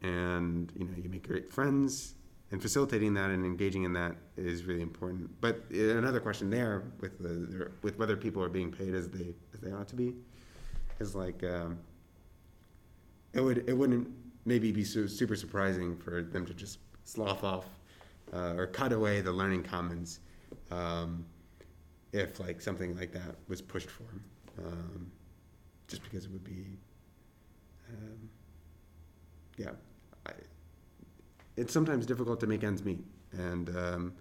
and 0.02 0.72
you 0.76 0.84
know, 0.84 0.92
you 1.02 1.08
make 1.08 1.26
great 1.26 1.52
friends, 1.52 2.14
and 2.50 2.60
facilitating 2.60 3.14
that 3.14 3.30
and 3.30 3.44
engaging 3.44 3.84
in 3.84 3.92
that 3.94 4.14
is 4.36 4.64
really 4.64 4.82
important. 4.82 5.30
But 5.40 5.64
uh, 5.74 5.96
another 5.96 6.20
question 6.20 6.50
there 6.50 6.84
with 7.00 7.18
the 7.18 7.70
with 7.82 7.98
whether 7.98 8.16
people 8.16 8.42
are 8.42 8.48
being 8.48 8.70
paid 8.70 8.94
as 8.94 9.08
they 9.08 9.34
as 9.54 9.60
they 9.60 9.72
ought 9.72 9.88
to 9.88 9.96
be 9.96 10.14
is 11.00 11.14
like 11.14 11.42
um, 11.44 11.78
it 13.32 13.40
would 13.40 13.64
it 13.68 13.72
wouldn't 13.72 14.08
maybe 14.44 14.72
be 14.72 14.84
su- 14.84 15.08
super 15.08 15.36
surprising 15.36 15.96
for 15.96 16.22
them 16.22 16.44
to 16.44 16.52
just 16.52 16.78
slough 17.04 17.44
off 17.44 17.66
uh, 18.32 18.54
or 18.56 18.66
cut 18.66 18.92
away 18.92 19.20
the 19.20 19.32
learning 19.32 19.62
commons 19.62 20.20
um, 20.70 21.24
if 22.12 22.38
like 22.40 22.60
something 22.60 22.96
like 22.96 23.12
that 23.12 23.36
was 23.48 23.60
pushed 23.60 23.90
for 23.90 24.04
them 24.04 24.24
um, 24.66 25.10
just 25.88 26.02
because 26.02 26.24
it 26.24 26.30
would 26.30 26.44
be 26.44 26.78
um, 27.88 28.28
yeah 29.56 29.70
I, 30.26 30.32
it's 31.56 31.72
sometimes 31.72 32.06
difficult 32.06 32.40
to 32.40 32.46
make 32.46 32.64
ends 32.64 32.82
meet. 32.84 33.04
And 33.32 33.68
um, 33.76 34.14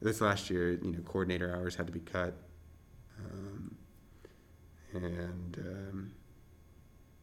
this 0.00 0.20
last 0.20 0.50
year 0.50 0.72
you 0.72 0.92
know 0.92 1.00
coordinator 1.00 1.54
hours 1.54 1.74
had 1.74 1.86
to 1.86 1.92
be 1.92 2.00
cut 2.00 2.34
um, 3.18 3.74
and 4.94 5.58
um, 5.58 6.10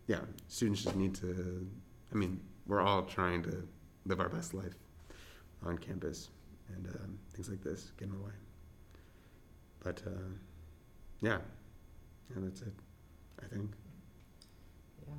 yeah 0.08 0.20
students 0.48 0.84
just 0.84 0.96
need 0.96 1.16
to 1.16 1.68
i 2.12 2.16
mean 2.16 2.40
we're 2.68 2.82
all 2.82 3.04
trying 3.04 3.42
to 3.42 3.68
live 4.06 4.20
our 4.20 4.30
best 4.30 4.54
life 4.54 4.76
on 5.66 5.78
campus 5.78 6.30
and 6.76 6.88
um, 6.88 7.18
things 7.34 7.50
like 7.50 7.62
this 7.64 7.92
get 7.98 8.08
in 8.08 8.14
the 8.14 8.20
way 8.20 8.32
but 9.86 10.02
uh, 10.08 10.10
yeah 11.22 11.38
yeah 12.30 12.38
that's 12.44 12.62
it 12.64 12.74
i 13.44 13.46
think 13.54 13.70
Yeah. 15.08 15.14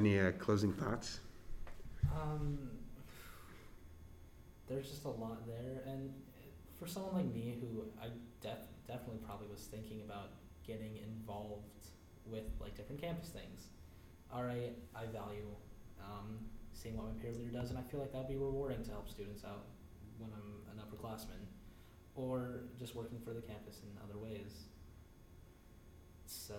any 0.00 0.18
uh, 0.18 0.32
closing 0.44 0.72
thoughts 0.72 1.20
Um, 2.20 2.58
there's 4.68 4.88
just 4.90 5.04
a 5.04 5.08
lot 5.24 5.46
there, 5.46 5.82
and 5.86 6.10
for 6.78 6.86
someone 6.86 7.14
like 7.14 7.30
me 7.34 7.56
who 7.60 7.84
I 8.00 8.08
def- 8.40 8.68
definitely 8.86 9.20
probably 9.26 9.48
was 9.48 9.64
thinking 9.74 10.00
about 10.08 10.30
getting 10.66 10.96
involved 10.98 11.84
with 12.26 12.44
like 12.60 12.74
different 12.76 13.00
campus 13.00 13.28
things. 13.28 13.68
All 14.32 14.44
right, 14.44 14.72
I 14.94 15.06
value 15.06 15.46
um, 16.00 16.38
seeing 16.72 16.96
what 16.96 17.06
my 17.06 17.16
peer 17.22 17.32
leader 17.32 17.50
does, 17.52 17.68
and 17.70 17.78
I 17.78 17.82
feel 17.82 18.00
like 18.00 18.12
that 18.12 18.18
would 18.24 18.28
be 18.32 18.36
rewarding 18.36 18.82
to 18.84 18.90
help 18.90 19.08
students 19.08 19.44
out 19.44 19.64
when 20.18 20.30
I'm 20.32 20.50
an 20.72 20.78
upperclassman, 20.82 21.42
or 22.14 22.64
just 22.78 22.94
working 22.94 23.18
for 23.24 23.32
the 23.32 23.40
campus 23.40 23.80
in 23.82 23.98
other 24.02 24.18
ways. 24.18 24.64
So, 26.26 26.54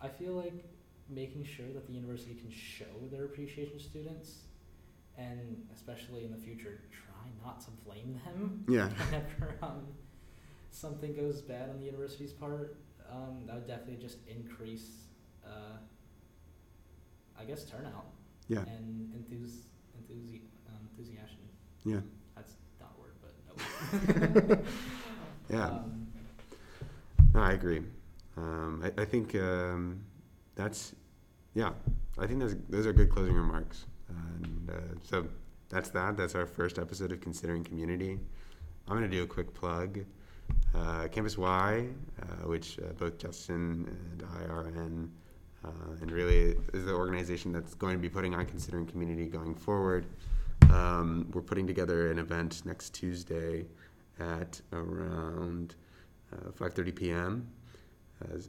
I 0.00 0.08
feel 0.08 0.32
like 0.32 0.64
making 1.08 1.44
sure 1.44 1.66
that 1.74 1.86
the 1.86 1.92
university 1.92 2.34
can 2.34 2.50
show 2.50 2.84
their 3.10 3.24
appreciation 3.24 3.78
to 3.78 3.82
students 3.82 4.40
and 5.16 5.66
especially 5.74 6.24
in 6.24 6.30
the 6.30 6.38
future 6.38 6.80
try 6.92 7.30
not 7.44 7.60
to 7.60 7.70
blame 7.84 8.20
them. 8.24 8.64
Yeah. 8.68 8.88
Whenever 9.10 9.56
um, 9.62 9.86
something 10.70 11.14
goes 11.14 11.40
bad 11.40 11.70
on 11.70 11.78
the 11.78 11.86
university's 11.86 12.32
part 12.32 12.76
um, 13.10 13.42
that 13.46 13.54
would 13.54 13.66
definitely 13.66 13.96
just 13.96 14.18
increase 14.28 15.04
uh, 15.44 15.78
i 17.38 17.44
guess 17.44 17.64
turnout 17.64 18.06
yeah. 18.48 18.60
and 18.60 19.12
enthus- 19.14 19.66
enthusi- 19.96 20.42
um, 20.68 20.88
enthusiasm. 20.90 21.38
Yeah 21.84 22.00
that's 22.36 22.54
not 22.80 22.92
a 22.96 23.00
word 23.00 23.14
but 23.20 23.32
no 23.47 23.47
yeah. 25.50 25.78
No 27.34 27.40
i 27.40 27.52
agree. 27.52 27.82
Um, 28.36 28.82
I, 28.84 29.02
I 29.02 29.04
think 29.04 29.34
um, 29.34 30.00
that's 30.54 30.94
yeah 31.54 31.70
i 32.18 32.26
think 32.26 32.40
those, 32.40 32.56
those 32.68 32.86
are 32.86 32.92
good 32.92 33.10
closing 33.10 33.34
remarks. 33.34 33.86
And 34.08 34.70
uh, 34.70 34.98
so 35.02 35.26
that's 35.68 35.90
that. 35.90 36.16
That's 36.16 36.34
our 36.34 36.46
first 36.46 36.78
episode 36.78 37.12
of 37.12 37.20
considering 37.20 37.62
community. 37.64 38.18
I'm 38.86 38.96
going 38.96 39.08
to 39.08 39.16
do 39.16 39.22
a 39.22 39.26
quick 39.26 39.52
plug. 39.54 40.04
Uh, 40.74 41.08
campus 41.08 41.36
y 41.36 41.86
uh, 42.22 42.48
which 42.48 42.78
uh, 42.78 42.92
both 42.98 43.18
justin 43.18 43.86
and 44.12 44.24
i 44.38 44.44
are 44.52 44.68
in 44.68 45.10
uh, 45.64 45.68
and 46.00 46.10
really 46.10 46.56
is 46.72 46.84
the 46.84 46.92
organization 46.92 47.52
that's 47.52 47.74
going 47.74 47.94
to 47.94 48.00
be 48.00 48.08
putting 48.08 48.34
on 48.34 48.46
considering 48.46 48.86
community 48.86 49.26
going 49.26 49.54
forward 49.54 50.06
um, 50.70 51.28
we're 51.32 51.42
putting 51.42 51.66
together 51.66 52.10
an 52.10 52.18
event 52.18 52.62
next 52.64 52.94
tuesday 52.94 53.64
at 54.18 54.60
around 54.72 55.74
uh, 56.32 56.50
5.30 56.50 56.94
p.m 56.94 57.52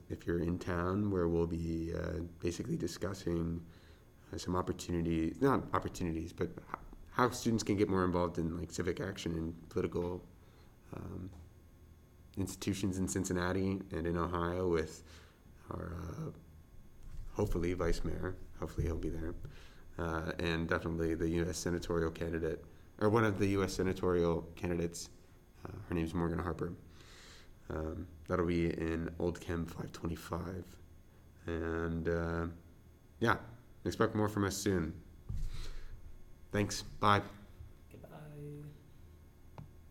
if 0.10 0.26
you're 0.26 0.40
in 0.40 0.58
town, 0.58 1.12
where 1.12 1.28
we'll 1.28 1.48
be 1.48 1.94
uh, 1.96 2.22
basically 2.40 2.76
discussing 2.76 3.62
uh, 4.34 4.38
some 4.38 4.56
opportunities, 4.56 5.42
not 5.42 5.64
opportunities, 5.74 6.34
but 6.34 6.50
how 7.12 7.30
students 7.30 7.64
can 7.64 7.76
get 7.76 7.90
more 7.90 8.06
involved 8.06 8.38
in 8.38 8.58
like 8.58 8.72
civic 8.72 9.00
action 9.00 9.34
and 9.34 9.70
political 9.70 10.24
um, 10.96 11.30
institutions 12.38 12.98
in 12.98 13.08
Cincinnati 13.08 13.80
and 13.92 14.08
in 14.08 14.18
Ohio 14.18 14.68
with 14.68 15.04
our 15.72 15.96
uh, 16.02 16.32
hopefully 17.34 17.74
vice 17.74 18.04
mayor. 18.04 18.36
Hopefully 18.60 18.88
he'll 18.88 18.98
be 18.98 19.10
there, 19.10 19.34
uh, 20.00 20.32
and 20.40 20.68
definitely 20.68 21.16
the 21.16 21.28
U.S. 21.30 21.58
senatorial 21.58 22.12
candidate 22.12 22.64
or 23.00 23.10
one 23.10 23.24
of 23.24 23.40
the 23.40 23.48
U.S. 23.48 23.74
senatorial 23.74 24.48
candidates. 24.56 25.10
Uh, 25.66 25.72
her 25.88 25.96
name's 25.96 26.14
Morgan 26.14 26.40
Harper. 26.40 26.74
Um, 27.70 28.08
that'll 28.28 28.46
be 28.46 28.68
in 28.68 29.10
Old 29.20 29.40
Chem 29.40 29.66
525. 29.66 30.66
And 31.46 32.10
uh, 32.10 32.46
yeah, 33.20 33.38
expect 33.86 34.16
more 34.16 34.30
from 34.30 34.46
us 34.46 34.56
soon. 34.56 34.94
Thanks. 36.52 36.82
Bye. 37.00 37.22